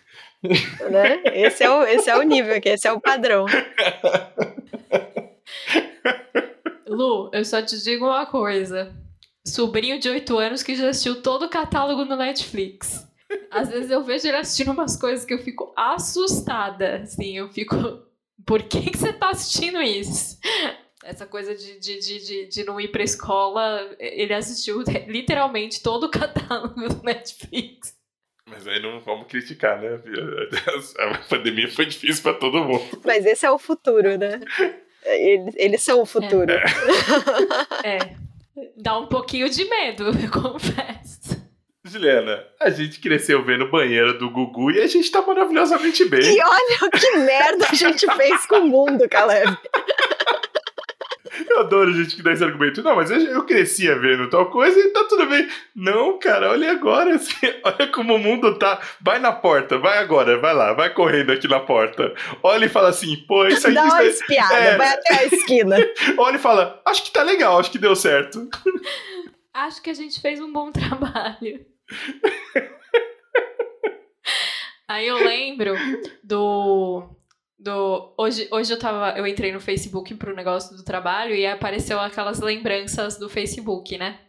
[0.41, 1.22] né?
[1.26, 3.45] Esse é, o, esse é o nível aqui, esse é o padrão.
[6.91, 8.93] Lu, eu só te digo uma coisa.
[9.47, 13.07] Sobrinho de 8 anos que já assistiu todo o catálogo no Netflix.
[13.49, 16.97] Às vezes eu vejo ele assistindo umas coisas que eu fico assustada.
[16.97, 17.75] Assim, eu fico.
[18.45, 20.37] Por que, que você tá assistindo isso?
[21.03, 26.03] Essa coisa de, de, de, de, de não ir pra escola, ele assistiu literalmente todo
[26.05, 27.95] o catálogo do Netflix.
[28.47, 29.97] Mas aí não vamos criticar, né?
[30.99, 33.01] A pandemia foi difícil para todo mundo.
[33.05, 34.41] Mas esse é o futuro, né?
[35.06, 36.52] Eles, eles são o futuro.
[36.52, 36.64] É.
[37.97, 38.16] é.
[38.78, 41.41] Dá um pouquinho de medo, eu confesso.
[41.84, 46.22] Juliana, a gente cresceu vendo banheiro do Gugu e a gente tá maravilhosamente bem.
[46.22, 49.52] E olha que merda a gente fez com o mundo, Caleb.
[51.49, 52.83] Eu adoro gente que dá esse argumento.
[52.83, 55.47] Não, mas eu, crescia vendo tal coisa e tá tudo bem.
[55.75, 57.15] Não, cara, olha agora.
[57.15, 58.79] Assim, olha como o mundo tá.
[59.01, 62.13] Vai na porta, vai agora, vai lá, vai correndo aqui na porta.
[62.41, 63.73] Olha e fala assim, pô, isso aí.
[63.73, 64.77] Dá uma espiada, é...
[64.77, 65.77] vai até a esquina.
[66.17, 68.47] olha e fala, acho que tá legal, acho que deu certo.
[69.53, 71.65] Acho que a gente fez um bom trabalho.
[74.87, 75.75] Aí eu lembro
[76.23, 77.20] do
[77.62, 81.99] do hoje, hoje eu tava eu entrei no Facebook pro negócio do trabalho e apareceu
[81.99, 84.20] aquelas lembranças do Facebook, né?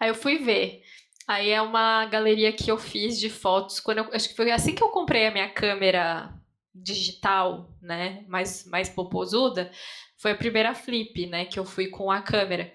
[0.00, 0.82] Aí eu fui ver.
[1.26, 4.74] Aí é uma galeria que eu fiz de fotos quando eu, acho que foi assim
[4.74, 6.34] que eu comprei a minha câmera
[6.74, 9.70] digital, né, mais mais popozuda,
[10.16, 12.72] foi a primeira flip, né, que eu fui com a câmera.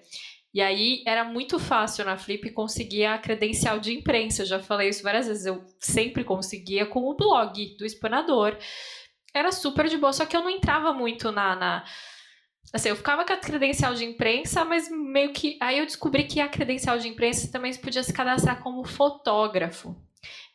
[0.54, 4.42] E aí era muito fácil na Flip conseguir a credencial de imprensa.
[4.42, 5.44] Eu já falei isso várias vezes.
[5.46, 8.56] Eu sempre conseguia com o blog do Expanador
[9.34, 11.84] era super de boa, só que eu não entrava muito na, na.
[12.72, 15.58] Assim, eu ficava com a credencial de imprensa, mas meio que.
[15.60, 19.96] Aí eu descobri que a credencial de imprensa também podia se cadastrar como fotógrafo.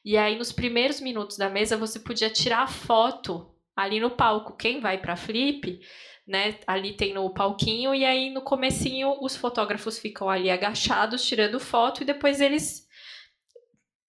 [0.04, 4.56] E aí, nos primeiros minutos da mesa, você podia tirar foto ali no palco.
[4.56, 5.82] Quem vai pra Flip,
[6.26, 6.58] né?
[6.66, 12.02] Ali tem no palquinho, e aí no comecinho os fotógrafos ficam ali agachados, tirando foto,
[12.02, 12.88] e depois eles.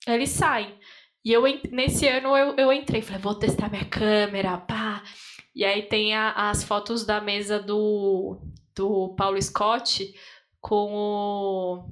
[0.07, 0.79] Eles saem.
[1.25, 5.03] E eu, nesse ano, eu, eu entrei, falei, vou testar minha câmera, pá.
[5.55, 8.41] E aí tem a, as fotos da mesa do,
[8.75, 10.15] do Paulo Scott
[10.61, 11.91] com o.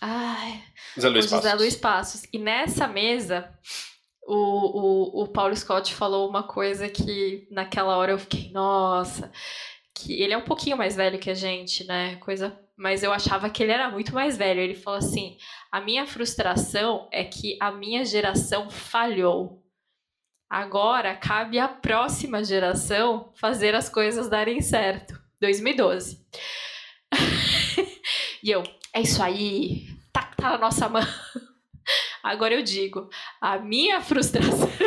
[0.00, 0.62] Ai,
[0.94, 1.60] José Luiz, José Passos.
[1.60, 2.22] Luiz Passos.
[2.32, 3.52] E nessa mesa,
[4.22, 9.32] o, o, o Paulo Scott falou uma coisa que naquela hora eu fiquei, nossa,
[9.94, 12.16] que ele é um pouquinho mais velho que a gente, né?
[12.16, 14.60] Coisa, mas eu achava que ele era muito mais velho.
[14.60, 15.36] Ele falou assim:
[15.70, 19.62] "A minha frustração é que a minha geração falhou.
[20.48, 26.24] Agora cabe à próxima geração fazer as coisas darem certo." 2012.
[28.42, 28.62] e eu,
[28.92, 31.02] é isso aí, tá, tá na nossa mão.
[32.22, 33.10] Agora eu digo,
[33.40, 34.70] a minha frustração.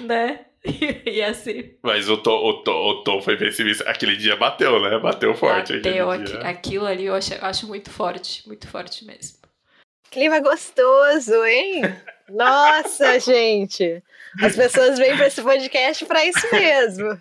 [0.00, 0.46] né?
[1.04, 1.74] E, assim.
[1.82, 3.84] Mas o Tom, o, Tom, o Tom foi pessimista.
[3.88, 4.98] Aquele dia bateu, né?
[4.98, 5.76] Bateu forte.
[5.76, 6.10] Bateu.
[6.10, 8.46] Aqui, aquilo ali eu acho, acho muito forte.
[8.46, 9.38] Muito forte mesmo.
[10.10, 11.82] Clima gostoso, hein?
[12.30, 14.02] Nossa, gente.
[14.42, 17.20] As pessoas vêm para esse podcast para isso mesmo.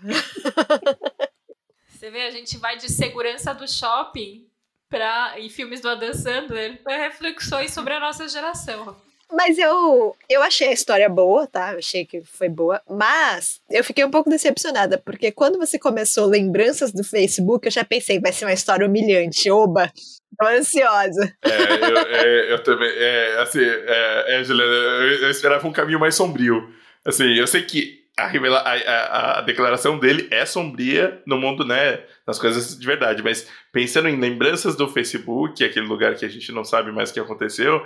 [1.89, 4.48] Você vê, a gente vai de segurança do shopping
[4.89, 8.96] para e filmes do Adam Sandler para reflexões sobre a nossa geração.
[9.36, 11.73] Mas eu, eu achei a história boa, tá?
[11.73, 12.79] Eu achei que foi boa.
[12.88, 17.84] Mas eu fiquei um pouco decepcionada, porque quando você começou Lembranças do Facebook, eu já
[17.84, 19.49] pensei, vai ser uma história humilhante.
[19.49, 19.91] Oba!
[20.39, 21.34] Tô ansiosa.
[21.43, 22.89] É, eu, é, eu também.
[22.95, 26.69] É, assim, é, é, eu, eu esperava um caminho mais sombrio.
[27.05, 32.38] Assim, eu sei que a, a, a, declaração dele é sombria no mundo, né, nas
[32.38, 36.63] coisas de verdade, mas pensando em lembranças do Facebook, aquele lugar que a gente não
[36.63, 37.84] sabe mais o que aconteceu,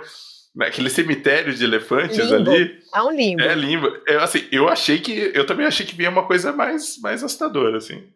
[0.60, 2.50] aquele cemitério de elefantes limbo.
[2.50, 2.78] ali.
[2.94, 3.42] É um limbo.
[3.42, 3.86] É limbo.
[4.06, 7.78] Eu, assim, eu achei que, eu também achei que vinha uma coisa mais, mais assustadora,
[7.78, 8.06] assim.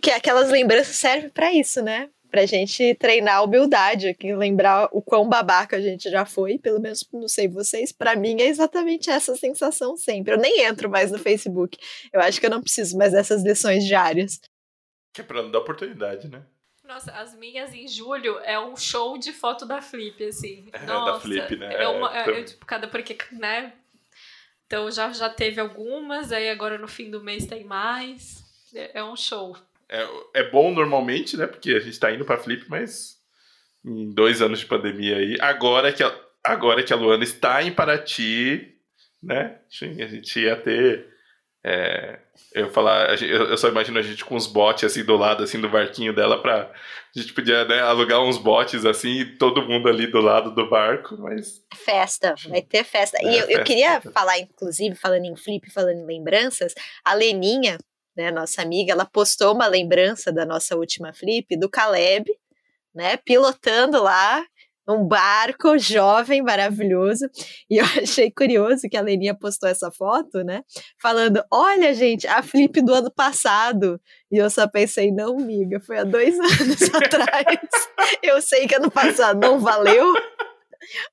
[0.00, 2.08] Que aquelas lembranças servem para isso, né?
[2.30, 6.80] pra gente treinar a humildade aqui, lembrar o quão babaca a gente já foi, pelo
[6.80, 10.32] menos não sei vocês, para mim é exatamente essa sensação sempre.
[10.32, 11.78] Eu nem entro mais no Facebook.
[12.12, 14.40] Eu acho que eu não preciso mais dessas lições diárias.
[15.12, 16.42] Que é pra não dar oportunidade, né?
[16.88, 20.70] Nossa, as minhas em julho é um show de foto da Flip, assim.
[20.72, 21.74] É, Nossa, da Flip, né?
[21.74, 23.74] É uma, é, é, tipo, cada porque, né?
[24.66, 28.42] Então já, já teve algumas, aí agora no fim do mês tem mais.
[28.74, 29.54] É, é um show.
[29.86, 31.46] É, é bom normalmente, né?
[31.46, 33.22] Porque a gente tá indo pra Flip, mas
[33.84, 37.70] em dois anos de pandemia aí, agora que a, agora que a Luana está em
[37.70, 38.74] Paraty,
[39.22, 39.58] né?
[39.70, 41.06] A gente ia ter.
[41.62, 42.18] É,
[42.54, 45.68] eu falar, eu só imagino a gente com os botes assim do lado assim do
[45.68, 46.72] barquinho dela para
[47.16, 51.16] a gente podia né, alugar uns botes assim, todo mundo ali do lado do barco,
[51.18, 53.16] mas festa, vai ter festa.
[53.20, 53.52] É, e eu, festa.
[53.52, 56.74] eu queria falar inclusive falando em flip, falando em lembranças,
[57.04, 57.78] a Leninha
[58.18, 62.28] né, nossa amiga, ela postou uma lembrança da nossa última flip do Caleb,
[62.92, 64.44] né, pilotando lá
[64.88, 67.28] um barco jovem, maravilhoso.
[67.70, 70.62] E eu achei curioso que a Leninha postou essa foto, né?
[71.00, 74.00] Falando: olha, gente, a flip do ano passado.
[74.32, 77.58] E eu só pensei: não, amiga, foi há dois anos atrás.
[78.22, 80.14] Eu sei que ano passado não valeu,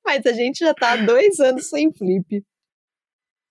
[0.04, 2.42] mas a gente já tá há dois anos sem flip.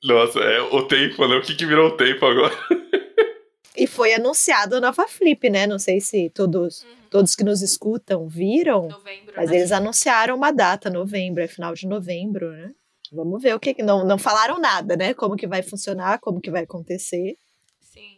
[0.03, 1.35] Nossa, é o tempo, né?
[1.35, 2.53] O que, que virou o tempo agora?
[3.77, 5.67] E foi anunciado a nova Flip, né?
[5.67, 6.89] Não sei se todos, uhum.
[7.09, 9.57] todos que nos escutam viram, novembro, mas né?
[9.57, 12.73] eles anunciaram uma data, novembro, é final de novembro, né?
[13.11, 15.13] Vamos ver o que não não falaram nada, né?
[15.13, 17.37] Como que vai funcionar, como que vai acontecer.
[17.79, 18.17] Sim.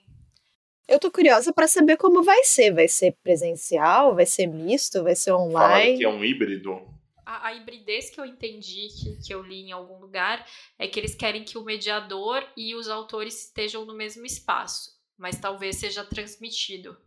[0.88, 2.74] Eu tô curiosa para saber como vai ser.
[2.74, 4.16] Vai ser presencial?
[4.16, 5.04] Vai ser misto?
[5.04, 5.54] Vai ser online?
[5.54, 6.98] Falaram que é um híbrido.
[7.26, 10.46] A, a, hibridez que eu entendi, que, que eu li em algum lugar,
[10.80, 15.40] é que eles querem que o mediador e os autores estejam no mesmo espaço mas
[15.40, 16.98] talvez seja transmitido.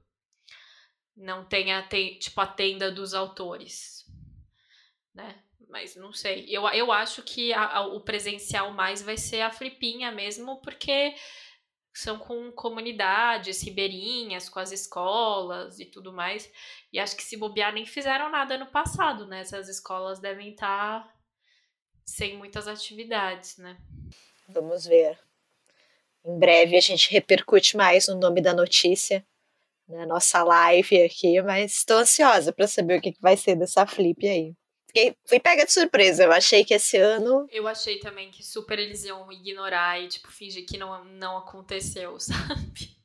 [1.16, 4.06] Não tenha, tem, tipo, a tenda dos autores,
[5.14, 5.42] né?
[5.68, 6.46] Mas não sei.
[6.48, 11.14] Eu, eu acho que a, a, o presencial mais vai ser a flipinha mesmo, porque
[11.92, 16.50] são com comunidades ribeirinhas, com as escolas e tudo mais.
[16.92, 19.40] E acho que se bobear nem fizeram nada no passado, né?
[19.40, 21.14] Essas escolas devem estar tá
[22.04, 23.76] sem muitas atividades, né?
[24.48, 25.18] Vamos ver.
[26.24, 29.24] Em breve a gente repercute mais no nome da notícia
[29.90, 34.26] na nossa live aqui, mas estou ansiosa para saber o que, vai ser dessa flip
[34.26, 34.54] aí.
[34.86, 36.24] Fiquei, fui pega de surpresa.
[36.24, 37.46] Eu achei que esse ano.
[37.50, 42.18] Eu achei também que super eles iam ignorar e, tipo, fingir que não, não aconteceu,
[42.18, 42.98] sabe?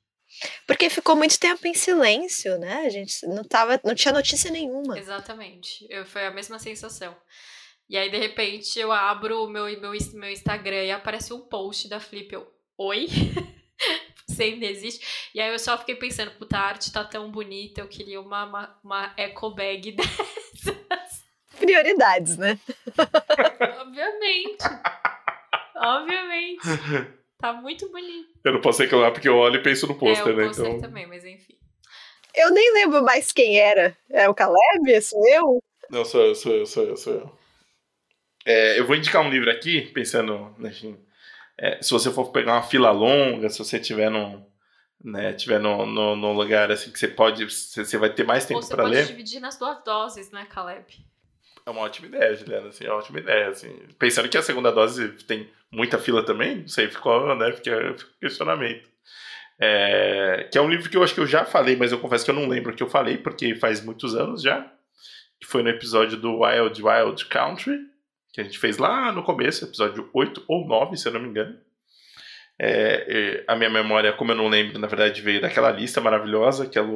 [0.66, 2.86] Porque ficou muito tempo em silêncio, né?
[2.86, 4.98] A gente não, tava, não tinha notícia nenhuma.
[4.98, 5.86] Exatamente.
[5.90, 7.16] Eu, foi a mesma sensação.
[7.88, 11.88] E aí, de repente, eu abro o meu, meu, meu Instagram e aparece um post
[11.88, 12.34] da Flip.
[12.34, 13.08] Eu, oi?
[14.28, 15.30] Você ainda existe?
[15.34, 18.46] E aí eu só fiquei pensando, puta, a arte tá tão bonita, eu queria uma,
[18.46, 21.24] uma, uma eco bag dessas.
[21.58, 22.60] Prioridades, né?
[23.80, 24.66] Obviamente.
[25.76, 26.68] Obviamente.
[27.40, 28.30] Tá muito bonito.
[28.44, 30.44] Eu não posso reclamar porque eu olho e penso no pôster, é, né?
[30.46, 30.82] Eu então...
[30.82, 31.56] também, mas enfim.
[32.34, 33.96] Eu nem lembro mais quem era.
[34.10, 35.02] É o Caleb?
[35.02, 35.60] Sou eu?
[35.90, 37.40] Não, sou eu, sou eu, sou eu, sou eu.
[38.46, 40.72] É, eu vou indicar um livro aqui, pensando, né,
[41.58, 44.46] é, se você for pegar uma fila longa, se você tiver num,
[45.04, 48.68] né, tiver no, no, no lugar assim que você pode, você vai ter mais tempo
[48.68, 48.90] para ler.
[48.90, 50.86] Você pode dividir nas duas doses, né, Caleb?
[51.66, 53.74] É uma ótima ideia, Juliana, assim, é uma ótima ideia, assim.
[53.98, 58.90] Pensando que a segunda dose tem muita fila também, não sei, ficou, né, fica questionamento.
[59.58, 62.26] É, que é um livro que eu acho que eu já falei, mas eu confesso
[62.26, 64.72] que eu não lembro que eu falei, porque faz muitos anos já.
[65.40, 67.80] Que foi no episódio do Wild Wild Country,
[68.36, 71.30] que a gente fez lá no começo, episódio 8 ou 9, se eu não me
[71.30, 71.58] engano.
[72.60, 76.78] É, a minha memória, como eu não lembro, na verdade veio daquela lista maravilhosa que
[76.78, 76.90] ela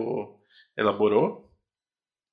[0.75, 1.49] elaborou.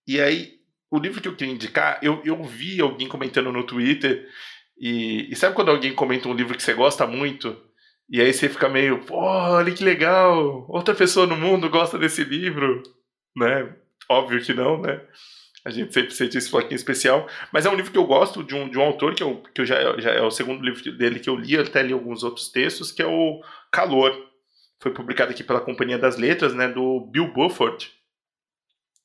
[0.09, 0.55] E aí,
[0.91, 4.29] o livro que eu queria indicar, eu, eu vi alguém comentando no Twitter,
[4.77, 7.57] e, e sabe quando alguém comenta um livro que você gosta muito,
[8.11, 12.25] e aí você fica meio, pô, olha que legal, outra pessoa no mundo gosta desse
[12.25, 12.83] livro,
[13.37, 13.73] né?
[14.11, 15.01] Óbvio que não, né?
[15.67, 17.29] A gente sempre sente esse foquinho especial.
[17.53, 19.63] Mas é um livro que eu gosto de um, de um autor, que, eu, que
[19.63, 22.49] eu já, já é o segundo livro dele que eu li, até li alguns outros
[22.53, 23.43] textos, que é o
[23.73, 24.13] Calor.
[24.81, 27.91] Foi publicado aqui pela Companhia das Letras, né, do Bill Bufford.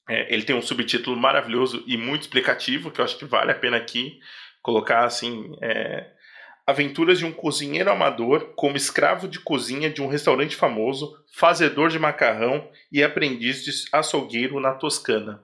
[0.08, 3.56] É, ele tem um subtítulo maravilhoso e muito explicativo, que eu acho que vale a
[3.56, 4.20] pena aqui
[4.62, 5.58] colocar assim.
[5.64, 6.12] É,
[6.68, 11.98] Aventuras de um cozinheiro amador como escravo de cozinha de um restaurante famoso, fazedor de
[11.98, 15.44] macarrão e aprendiz de açougueiro na Toscana.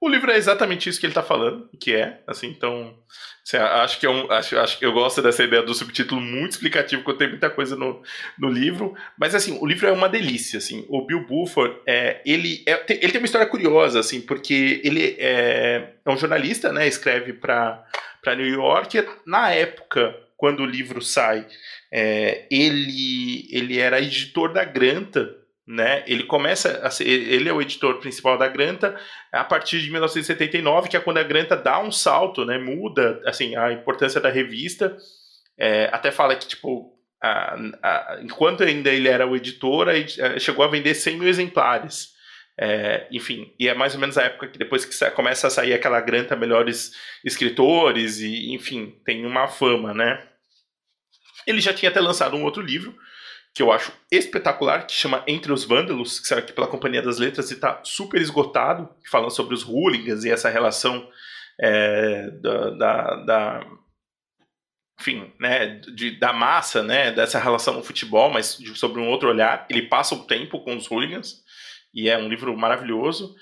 [0.00, 2.96] O livro é exatamente isso que ele está falando, que é, assim, então,
[3.44, 6.52] assim, acho que é um, acho, acho que eu gosto dessa ideia do subtítulo muito
[6.52, 8.00] explicativo, porque tem muita coisa no,
[8.38, 12.62] no livro, mas assim, o livro é uma delícia, assim, o Bill Buford, é, ele,
[12.64, 17.32] é, ele tem uma história curiosa, assim, porque ele é, é um jornalista, né, escreve
[17.32, 17.84] para
[18.36, 21.44] New York, na época, quando o livro sai,
[21.90, 25.34] é, ele, ele era editor da Granta,
[25.68, 26.02] né?
[26.06, 28.98] Ele começa ser, ele é o editor principal da Granta
[29.30, 32.56] a partir de 1979, que é quando a Granta dá um salto, né?
[32.56, 34.96] Muda assim a importância da revista.
[35.58, 40.64] É, até fala que tipo a, a, enquanto ainda ele era o editor, a, chegou
[40.64, 42.16] a vender 100 mil exemplares.
[42.58, 45.74] É, enfim, e é mais ou menos a época que depois que começa a sair
[45.74, 46.92] aquela granta melhores
[47.22, 50.26] escritores e, enfim, tem uma fama, né?
[51.46, 52.96] Ele já tinha até lançado um outro livro,
[53.54, 57.18] que eu acho espetacular, que chama Entre os Vândalos, que saiu aqui pela Companhia das
[57.18, 61.08] Letras e está super esgotado, falando sobre os hooligans e essa relação
[61.60, 63.66] é, da, da, da,
[65.00, 69.28] enfim, né, de, da massa, né, dessa relação no futebol, mas de, sobre um outro
[69.28, 69.66] olhar.
[69.68, 71.42] Ele passa o tempo com os hooligans
[71.92, 73.34] e é um livro maravilhoso.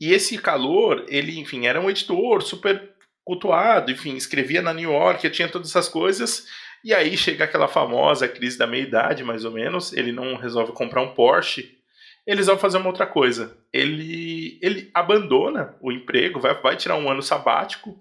[0.00, 2.94] E esse calor, ele, enfim, era um editor super
[3.24, 6.46] cultuado, enfim, escrevia na New York, tinha todas essas coisas
[6.84, 9.94] e aí chega aquela famosa crise da meia-idade, mais ou menos.
[9.94, 11.78] Ele não resolve comprar um Porsche.
[12.26, 13.56] Eles vão fazer uma outra coisa.
[13.72, 17.98] Ele, ele abandona o emprego, vai, vai tirar um ano sabático.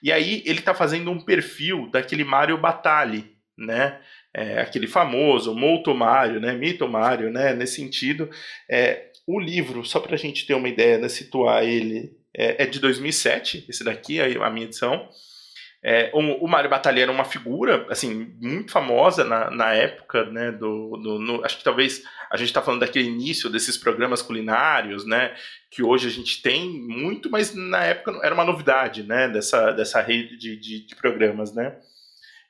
[0.00, 4.00] E aí ele está fazendo um perfil daquele Mario Batali, né?
[4.32, 6.52] É, aquele famoso Molto Mario, né?
[6.52, 7.52] Mito Mario, né?
[7.52, 8.30] Nesse sentido.
[8.70, 11.08] É, o livro, só para a gente ter uma ideia, né?
[11.08, 15.08] situar ele, é, é de 2007, esse daqui, a minha edição.
[15.82, 20.52] É, o, o Mário Batalha era uma figura, assim, muito famosa na, na época, né,
[20.52, 25.06] do, do no, acho que talvez a gente está falando daquele início desses programas culinários,
[25.06, 25.34] né,
[25.70, 30.02] que hoje a gente tem muito, mas na época era uma novidade, né, dessa, dessa
[30.02, 31.74] rede de, de, de programas, né.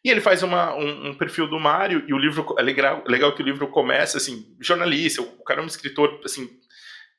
[0.05, 3.33] E ele faz uma, um, um, perfil do Mário, e o livro, é legal, legal
[3.35, 6.49] que o livro começa, assim, jornalista, o cara é um escritor, assim,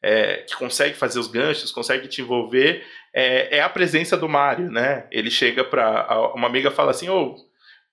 [0.03, 2.83] é, que consegue fazer os ganchos, consegue te envolver,
[3.13, 5.07] é, é a presença do Mário, né?
[5.11, 7.35] Ele chega para uma amiga fala assim, oh,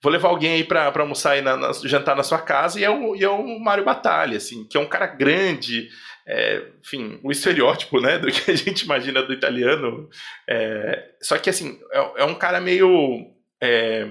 [0.02, 2.90] vou levar alguém aí para almoçar e na, na, jantar na sua casa, e é
[2.90, 5.88] o, e é o Mário Batalha, assim, que é um cara grande,
[6.26, 10.08] é, enfim, o estereótipo, né, do que a gente imagina do italiano.
[10.48, 13.26] É, só que, assim, é, é um cara meio
[13.60, 14.08] é,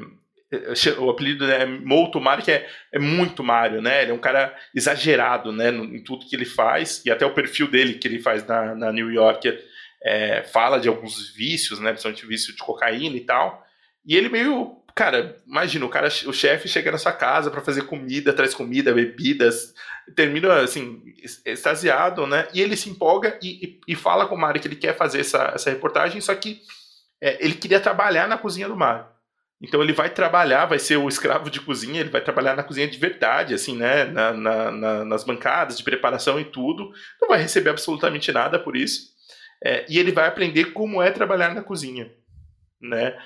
[1.00, 4.04] o apelido é Molto Mario, que é, é muito Mario, né?
[4.04, 5.70] Ele é um cara exagerado, né?
[5.70, 8.92] em tudo que ele faz, e até o perfil dele que ele faz na, na
[8.92, 9.48] New York
[10.04, 11.92] é, fala de alguns vícios, né?
[11.92, 13.66] Principalmente vício de cocaína e tal.
[14.06, 14.78] E ele meio.
[14.96, 18.92] Cara, imagina, o cara, o chefe chega na sua casa para fazer comida, traz comida,
[18.92, 19.76] bebidas,
[20.16, 21.04] termina assim,
[21.46, 22.48] extasiado, né?
[22.52, 25.20] E ele se empolga e, e, e fala com o Mario que ele quer fazer
[25.20, 26.62] essa, essa reportagem, só que
[27.22, 29.06] é, ele queria trabalhar na cozinha do Mario.
[29.62, 32.88] Então ele vai trabalhar, vai ser o escravo de cozinha, ele vai trabalhar na cozinha
[32.88, 34.06] de verdade, assim, né?
[34.06, 36.92] Na, na, na, nas bancadas de preparação e tudo.
[37.20, 39.16] Não vai receber absolutamente nada por isso.
[39.64, 42.12] É, e ele vai aprender como é trabalhar na cozinha,
[42.80, 43.18] né?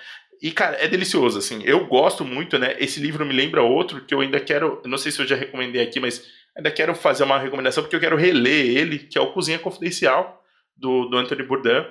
[0.41, 1.61] e, cara, é delicioso, assim.
[1.63, 2.75] Eu gosto muito, né?
[2.79, 4.81] Esse livro me lembra outro que eu ainda quero.
[4.85, 6.25] Não sei se eu já recomendei aqui, mas
[6.57, 10.43] ainda quero fazer uma recomendação porque eu quero reler ele, que é o Cozinha Confidencial,
[10.75, 11.85] do, do Anthony Bourdain.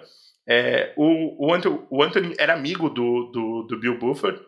[0.49, 4.41] É, o, o, Anthony, o Anthony era amigo do, do, do Bill Buffer.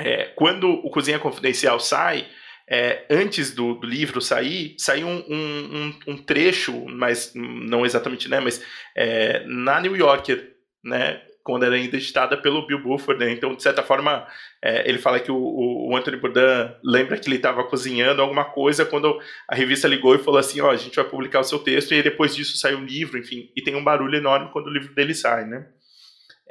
[0.00, 2.26] É, quando o Cozinha Confidencial sai,
[2.70, 8.40] é, antes do, do, livro sair, saiu um, um, um, trecho, mas não exatamente, né?
[8.40, 8.62] Mas
[8.94, 11.22] é, na New Yorker, né?
[11.48, 13.32] Quando era ainda editada pelo Bill Buffer, né?
[13.32, 14.28] Então, de certa forma,
[14.60, 18.84] é, ele fala que o, o, Anthony Bourdain lembra que ele estava cozinhando alguma coisa
[18.84, 19.18] quando
[19.48, 22.02] a revista ligou e falou assim, ó, a gente vai publicar o seu texto e
[22.02, 25.14] depois disso sai um livro, enfim, e tem um barulho enorme quando o livro dele
[25.14, 25.66] sai, né?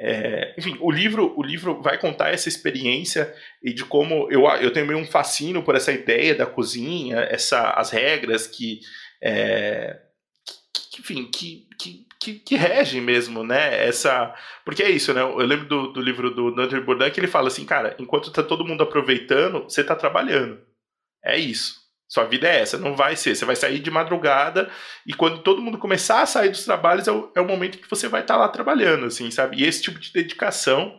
[0.00, 3.32] É, enfim, o livro, o livro vai contar essa experiência
[3.62, 7.70] e de como eu, eu tenho meio um fascínio por essa ideia da cozinha, essa,
[7.70, 8.80] as regras que,
[9.22, 9.96] é,
[10.90, 13.86] que enfim, que, que que, que regem mesmo, né?
[13.86, 14.34] Essa.
[14.64, 15.20] Porque é isso, né?
[15.20, 18.42] Eu lembro do, do livro do André Bourdain que ele fala assim, cara, enquanto tá
[18.42, 20.60] todo mundo aproveitando, você tá trabalhando.
[21.24, 21.78] É isso.
[22.08, 23.36] Sua vida é essa, não vai ser.
[23.36, 24.70] Você vai sair de madrugada
[25.06, 27.90] e quando todo mundo começar a sair dos trabalhos é o, é o momento que
[27.90, 29.58] você vai estar tá lá trabalhando, assim, sabe?
[29.58, 30.98] E esse tipo de dedicação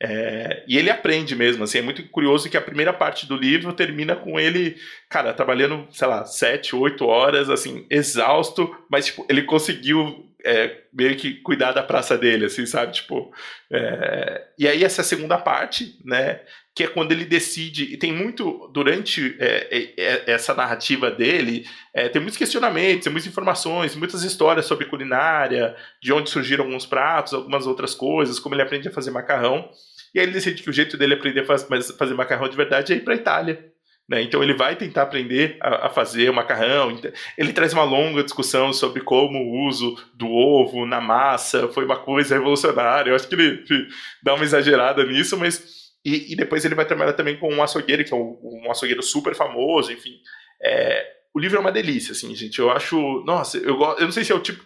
[0.00, 3.72] é, e ele aprende mesmo, assim, é muito curioso que a primeira parte do livro
[3.72, 4.76] termina com ele,
[5.08, 11.16] cara, trabalhando, sei lá, sete, oito horas, assim, exausto, mas, tipo, ele conseguiu é, meio
[11.16, 12.92] que cuidar da praça dele, assim, sabe?
[12.92, 13.32] Tipo,
[13.72, 14.46] é...
[14.56, 16.40] e aí essa segunda parte, né?
[16.74, 21.66] Que é quando ele decide, e tem muito, durante é, é, é essa narrativa dele,
[21.92, 26.86] é, tem muitos questionamentos, tem muitas informações, muitas histórias sobre culinária, de onde surgiram alguns
[26.86, 29.68] pratos, algumas outras coisas, como ele aprende a fazer macarrão.
[30.14, 32.96] E aí ele decide que o jeito dele aprender a fazer macarrão de verdade é
[32.96, 33.72] ir para a Itália.
[34.08, 34.22] Né?
[34.22, 36.98] Então ele vai tentar aprender a, a, fazer o macarrão.
[37.36, 41.98] Ele traz uma longa discussão sobre como o uso do ovo na massa foi uma
[41.98, 43.10] coisa revolucionária.
[43.10, 43.88] Eu acho que ele, ele
[44.22, 45.76] dá uma exagerada nisso, mas.
[46.04, 49.02] E, e, depois ele vai trabalhar também com um açougueiro, que é um, um açougueiro
[49.02, 50.14] super famoso, enfim.
[50.62, 52.58] É, o livro é uma delícia, assim, gente.
[52.58, 53.22] Eu acho.
[53.26, 54.62] Nossa, eu, eu não sei se é o tipo.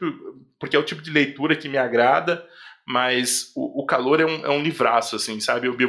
[0.61, 2.47] Porque é o tipo de leitura que me agrada,
[2.93, 5.66] mas o, o calor é um, é um livraço, assim, sabe?
[5.66, 5.88] O Bill,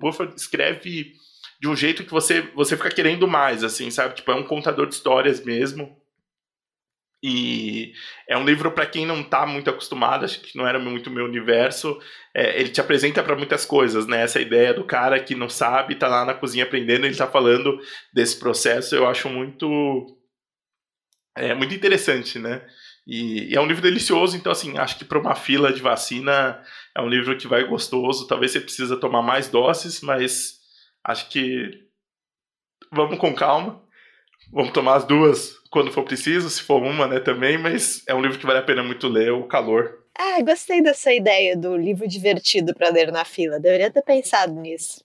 [0.00, 1.12] Buffer escreve
[1.60, 4.14] de um jeito que você, você fica querendo mais, assim, sabe?
[4.14, 6.00] Tipo, é um contador de histórias mesmo.
[7.22, 7.92] E
[8.26, 11.26] é um livro para quem não está muito acostumado, acho que não era muito meu
[11.26, 12.00] universo.
[12.34, 14.22] É, ele te apresenta para muitas coisas, né?
[14.22, 17.78] Essa ideia do cara que não sabe, está lá na cozinha aprendendo, ele está falando
[18.14, 20.16] desse processo, eu acho muito
[21.36, 22.66] é muito interessante, né?
[23.06, 26.62] E, e, é um livro delicioso, então assim, acho que para uma fila de vacina
[26.96, 28.26] é um livro que vai gostoso.
[28.26, 30.60] Talvez você precisa tomar mais doses, mas
[31.04, 31.84] Acho que
[32.92, 33.82] vamos com calma.
[34.52, 38.20] Vamos tomar as duas quando for preciso, se for uma, né, também, mas é um
[38.20, 40.04] livro que vale a pena muito ler, o calor.
[40.18, 43.60] Ah, gostei dessa ideia do livro divertido para ler na fila.
[43.60, 45.04] Deveria ter pensado nisso.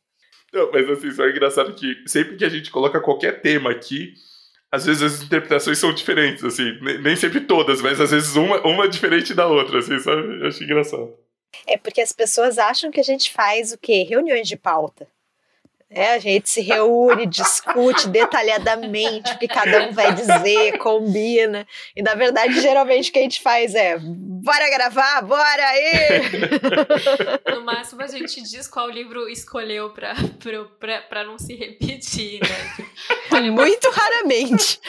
[0.51, 4.15] Não, mas assim, só é engraçado que sempre que a gente coloca qualquer tema aqui,
[4.76, 8.86] às vezes as interpretações são diferentes, assim, nem sempre todas, mas às vezes uma, uma
[8.86, 10.41] é diferente da outra, assim, sabe?
[10.41, 11.13] Eu acho engraçado.
[11.65, 14.03] É porque as pessoas acham que a gente faz o quê?
[14.03, 15.07] Reuniões de pauta.
[15.95, 21.65] É, a gente se reúne, discute detalhadamente o que cada um vai dizer, combina.
[21.95, 25.93] E na verdade, geralmente o que a gente faz é: bora gravar, bora aí!
[27.55, 32.41] No máximo a gente diz qual livro escolheu pra, pra, pra, pra não se repetir,
[32.41, 33.39] né?
[33.49, 34.79] Muito raramente.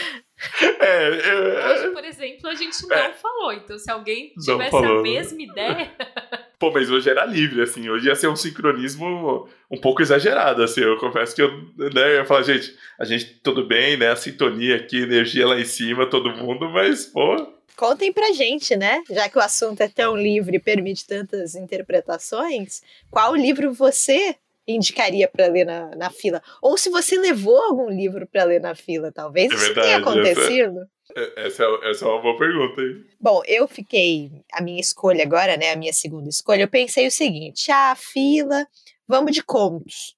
[0.80, 3.52] É, é, Hoje, por exemplo, a gente não é, falou.
[3.52, 5.92] Então, se alguém tivesse a mesma ideia.
[6.58, 7.88] Pô, mas hoje era livre, assim.
[7.88, 10.80] Hoje ia ser um sincronismo um pouco exagerado, assim.
[10.80, 14.10] Eu confesso que eu, né, eu ia falar, gente, a gente, tudo bem, né?
[14.10, 17.54] A sintonia aqui, energia lá em cima, todo mundo, mas, pô.
[17.76, 19.02] Contem pra gente, né?
[19.10, 22.80] Já que o assunto é tão livre e permite tantas interpretações,
[23.10, 24.34] qual livro você
[24.66, 26.42] indicaria para ler na, na fila?
[26.62, 30.80] Ou se você levou algum livro para ler na fila, talvez é isso tenha acontecido.
[31.14, 33.04] Essa, essa, é, essa é uma boa pergunta, hein?
[33.20, 34.30] Bom, eu fiquei.
[34.52, 35.70] A minha escolha agora, né?
[35.72, 38.66] A minha segunda escolha, eu pensei o seguinte: ah, fila,
[39.06, 40.16] vamos de contos.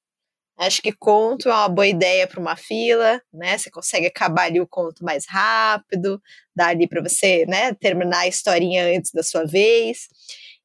[0.58, 3.56] Acho que conto é uma boa ideia para uma fila, né?
[3.56, 6.20] Você consegue acabar ali o conto mais rápido,
[6.54, 10.08] dá ali para você, né, terminar a historinha antes da sua vez.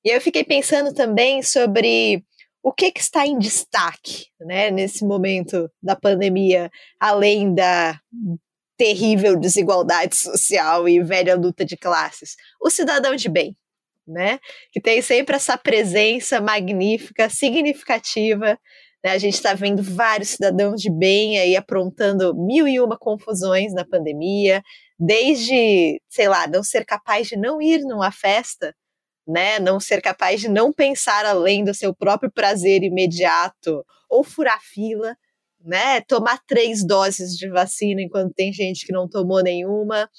[0.04, 2.26] E eu fiquei pensando também sobre
[2.64, 8.00] o que, que está em destaque né, nesse momento da pandemia, além da
[8.78, 12.38] terrível desigualdade social e velha luta de classes?
[12.62, 13.58] O cidadão de bem,
[14.08, 14.40] né?
[14.72, 18.58] Que tem sempre essa presença magnífica, significativa.
[19.04, 19.12] Né?
[19.12, 23.86] A gente está vendo vários cidadãos de bem aí aprontando mil e uma confusões na
[23.86, 24.64] pandemia,
[24.98, 28.74] desde, sei lá, não ser capaz de não ir numa festa
[29.28, 29.60] né?
[29.60, 35.16] Não ser capaz de não pensar além do seu próprio prazer imediato, ou furar fila,
[35.64, 36.02] né?
[36.02, 40.10] Tomar três doses de vacina enquanto tem gente que não tomou nenhuma.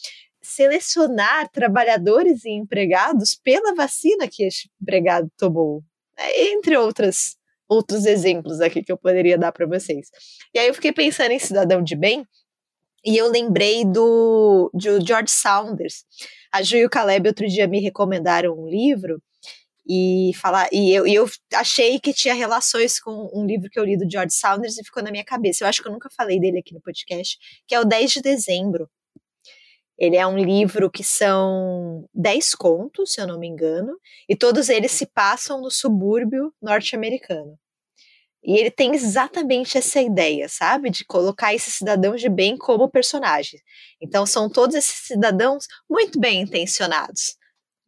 [0.42, 5.82] Selecionar trabalhadores e empregados pela vacina que este empregado tomou,
[6.18, 6.24] né?
[6.52, 7.36] entre outras
[7.66, 10.09] outros exemplos aqui que eu poderia dar para vocês.
[10.55, 12.26] E aí eu fiquei pensando em cidadão de bem
[13.05, 16.05] e eu lembrei do de George Saunders.
[16.52, 19.22] A Ju e o Caleb outro dia me recomendaram um livro
[19.86, 23.84] e falar e eu, e eu achei que tinha relações com um livro que eu
[23.84, 25.64] li do George Saunders e ficou na minha cabeça.
[25.64, 28.22] Eu acho que eu nunca falei dele aqui no podcast, que é o 10 de
[28.22, 28.88] dezembro.
[29.96, 33.96] Ele é um livro que são 10 contos, se eu não me engano,
[34.28, 37.57] e todos eles se passam no subúrbio norte-americano.
[38.45, 40.90] E ele tem exatamente essa ideia, sabe?
[40.90, 43.62] De colocar esses cidadãos de bem como personagens.
[44.01, 47.36] Então, são todos esses cidadãos muito bem intencionados,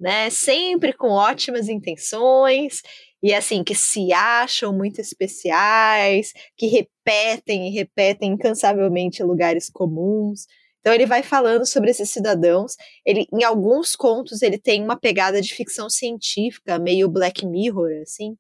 [0.01, 0.31] né?
[0.31, 2.81] Sempre com ótimas intenções
[3.23, 10.47] e assim que se acham muito especiais, que repetem e repetem incansavelmente lugares comuns.
[10.81, 12.77] Então ele vai falando sobre esses cidadãos.
[13.05, 18.37] Ele, em alguns contos, ele tem uma pegada de ficção científica, meio Black Mirror, assim.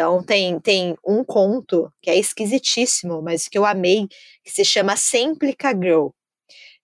[0.00, 4.08] Então tem, tem um conto que é esquisitíssimo, mas que eu amei,
[4.42, 6.08] que se chama Semplica Girl,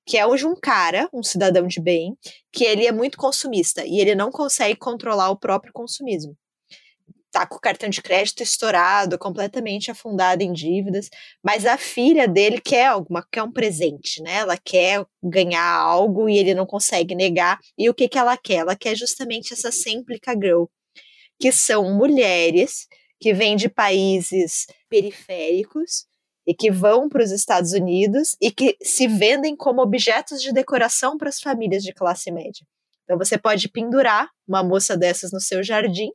[0.04, 2.14] que é hoje um cara, um cidadão de bem,
[2.52, 6.36] que ele é muito consumista e ele não consegue controlar o próprio consumismo.
[7.32, 11.08] Tá com o cartão de crédito estourado, completamente afundado em dívidas,
[11.42, 14.40] mas a filha dele quer alguma, quer um presente, né?
[14.40, 17.58] Ela quer ganhar algo e ele não consegue negar.
[17.78, 18.56] E o que que ela quer?
[18.56, 20.64] Ela quer justamente essa Semplica Girl,
[21.40, 22.86] que são mulheres
[23.20, 26.06] que vêm de países periféricos
[26.46, 31.16] e que vão para os Estados Unidos e que se vendem como objetos de decoração
[31.18, 32.64] para as famílias de classe média.
[33.04, 36.10] Então você pode pendurar uma moça dessas no seu jardim,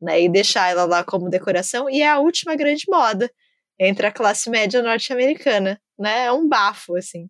[0.00, 3.30] né, e deixar ela lá como decoração e é a última grande moda
[3.78, 6.24] entre a classe média norte-americana, né?
[6.24, 7.28] É um bafo assim.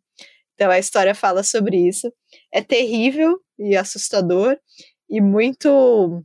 [0.55, 2.12] Então a história fala sobre isso.
[2.53, 4.59] É terrível e assustador
[5.09, 6.24] e muito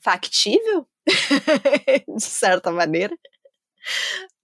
[0.00, 0.86] factível,
[2.16, 3.16] de certa maneira.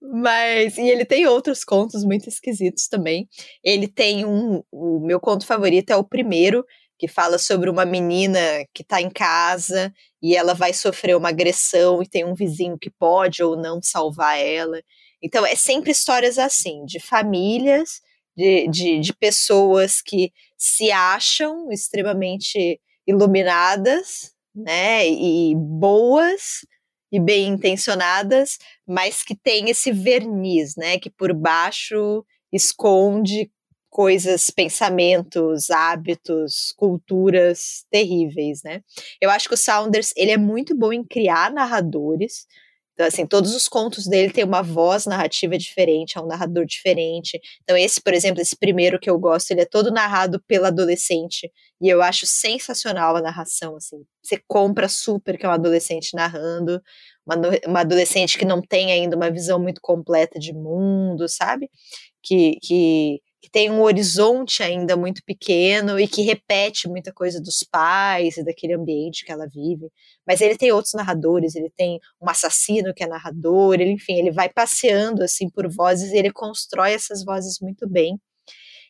[0.01, 3.27] Mas, e ele tem outros contos muito esquisitos também.
[3.63, 6.65] Ele tem um, o meu conto favorito é o primeiro,
[6.97, 8.39] que fala sobre uma menina
[8.73, 12.89] que está em casa e ela vai sofrer uma agressão e tem um vizinho que
[12.89, 14.81] pode ou não salvar ela.
[15.21, 18.01] Então, é sempre histórias assim, de famílias,
[18.35, 26.65] de, de, de pessoas que se acham extremamente iluminadas, né, e boas,
[27.11, 33.51] e bem intencionadas, mas que tem esse verniz, né, que por baixo esconde
[33.89, 38.81] coisas, pensamentos, hábitos, culturas terríveis, né?
[39.21, 42.47] Eu acho que o Saunders, ele é muito bom em criar narradores,
[42.93, 47.39] então, assim, todos os contos dele têm uma voz narrativa diferente, é um narrador diferente.
[47.63, 51.51] Então, esse, por exemplo, esse primeiro que eu gosto, ele é todo narrado pela adolescente.
[51.81, 54.03] E eu acho sensacional a narração, assim.
[54.21, 56.79] Você compra super que é um adolescente narrando,
[57.25, 57.35] uma,
[57.67, 61.69] uma adolescente que não tem ainda uma visão muito completa de mundo, sabe?
[62.21, 67.61] Que, que que tem um horizonte ainda muito pequeno e que repete muita coisa dos
[67.61, 69.91] pais e daquele ambiente que ela vive.
[70.25, 74.31] Mas ele tem outros narradores, ele tem um assassino que é narrador, ele, enfim, ele
[74.31, 78.17] vai passeando assim por vozes e ele constrói essas vozes muito bem.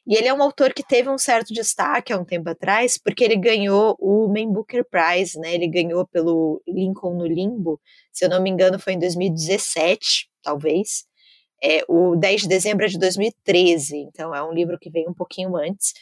[0.05, 3.23] E ele é um autor que teve um certo destaque há um tempo atrás, porque
[3.23, 5.55] ele ganhou o Man Booker Prize, né?
[5.55, 7.81] Ele ganhou pelo Lincoln no Limbo,
[8.11, 11.05] se eu não me engano, foi em 2017, talvez.
[11.63, 15.13] É, o 10 de dezembro é de 2013, então é um livro que veio um
[15.13, 15.93] pouquinho antes.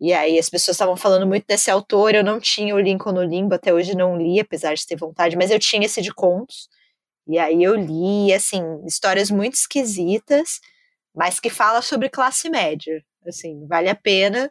[0.00, 3.22] E aí as pessoas estavam falando muito desse autor, eu não tinha o Lincoln no
[3.22, 6.68] Limbo, até hoje não li, apesar de ter vontade, mas eu tinha esse de contos.
[7.28, 10.60] E aí eu li, assim, histórias muito esquisitas,
[11.14, 13.02] mas que fala sobre classe média.
[13.26, 14.50] Assim, vale a pena.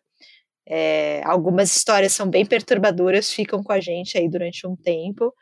[0.67, 5.33] É, algumas histórias são bem perturbadoras, ficam com a gente aí durante um tempo,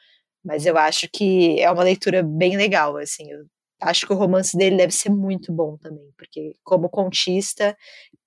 [0.43, 3.45] mas eu acho que é uma leitura bem legal, assim, eu
[3.79, 7.77] acho que o romance dele deve ser muito bom também, porque como contista,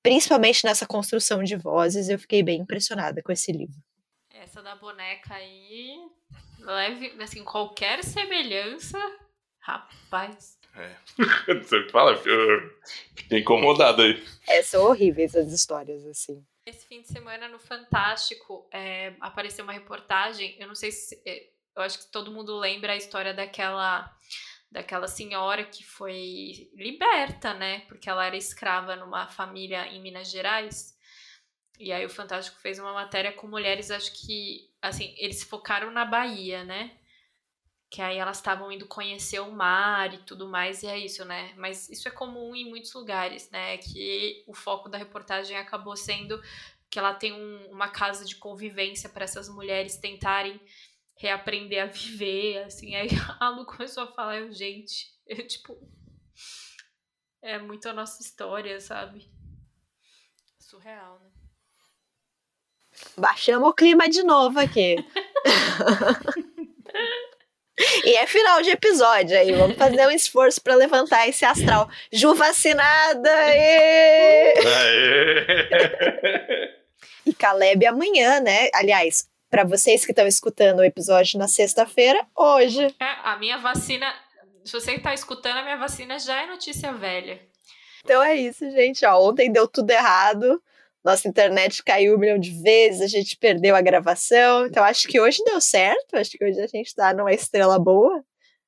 [0.03, 3.77] principalmente nessa construção de vozes, eu fiquei bem impressionada com esse livro.
[4.31, 5.99] Essa da boneca aí,
[6.61, 8.99] leve, assim, qualquer semelhança,
[9.59, 10.59] rapaz.
[10.77, 10.97] É.
[11.63, 12.81] Você fala, eu
[13.17, 14.25] fiquei incomodado aí.
[14.49, 16.45] É, são horríveis as histórias, assim.
[16.65, 21.21] Esse fim de semana no Fantástico é, apareceu uma reportagem, eu não sei se.
[21.27, 24.13] É, eu acho que todo mundo lembra a história daquela
[24.71, 27.81] daquela senhora que foi liberta, né?
[27.81, 30.97] Porque ela era escrava numa família em Minas Gerais.
[31.79, 36.05] E aí o Fantástico fez uma matéria com mulheres, acho que, assim, eles focaram na
[36.05, 36.97] Bahia, né?
[37.91, 41.53] Que aí elas estavam indo conhecer o mar e tudo mais, e é isso, né?
[41.57, 43.79] Mas isso é comum em muitos lugares, né?
[43.79, 46.41] Que o foco da reportagem acabou sendo
[46.91, 50.61] que ela tem um, uma casa de convivência para essas mulheres tentarem
[51.21, 52.97] reaprender a viver, assim.
[52.97, 55.79] Aí a Lu começou a falar, eu, gente, eu, tipo,
[57.43, 59.31] é muito a nossa história, sabe?
[60.59, 61.31] Surreal, né?
[63.17, 64.97] Baixamos o clima de novo aqui.
[68.05, 71.89] E é final de episódio aí, vamos fazer um esforço para levantar esse astral.
[72.13, 73.31] Ju vacinada!
[73.31, 74.55] Aê!
[74.67, 75.47] Aê!
[77.25, 78.69] e Caleb amanhã, né?
[78.75, 82.85] Aliás, para vocês que estão escutando o episódio na sexta-feira, hoje.
[83.01, 84.13] É, a minha vacina,
[84.65, 87.41] se você está escutando, a minha vacina já é notícia velha.
[88.05, 89.05] Então é isso, gente.
[89.05, 90.63] Ó, ontem deu tudo errado
[91.05, 94.67] nossa internet caiu um milhão de vezes, a gente perdeu a gravação.
[94.67, 98.23] Então acho que hoje deu certo, acho que hoje a gente está numa estrela boa.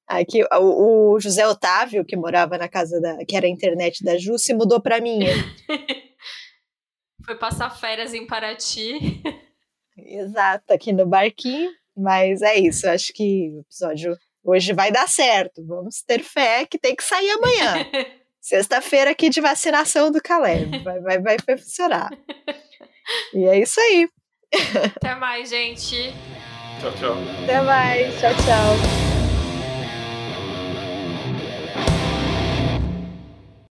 [0.07, 4.17] Aqui o, o, José Otávio, que morava na casa da, que era a internet da
[4.19, 5.33] Ju, se mudou para minha.
[7.25, 9.23] Foi passar férias em Paraty.
[9.97, 11.71] Exato, aqui no barquinho.
[11.97, 15.65] Mas é isso, acho que o episódio hoje vai dar certo.
[15.67, 17.87] Vamos ter fé que tem que sair amanhã.
[18.41, 20.79] Sexta-feira aqui de vacinação do Caleb.
[20.83, 22.11] Vai, vai, vai funcionar.
[23.33, 24.09] E é isso aí.
[24.97, 26.13] Até mais, gente.
[26.81, 27.17] Tchau, tchau.
[27.45, 28.21] Até mais.
[28.21, 29.12] Tchau, tchau.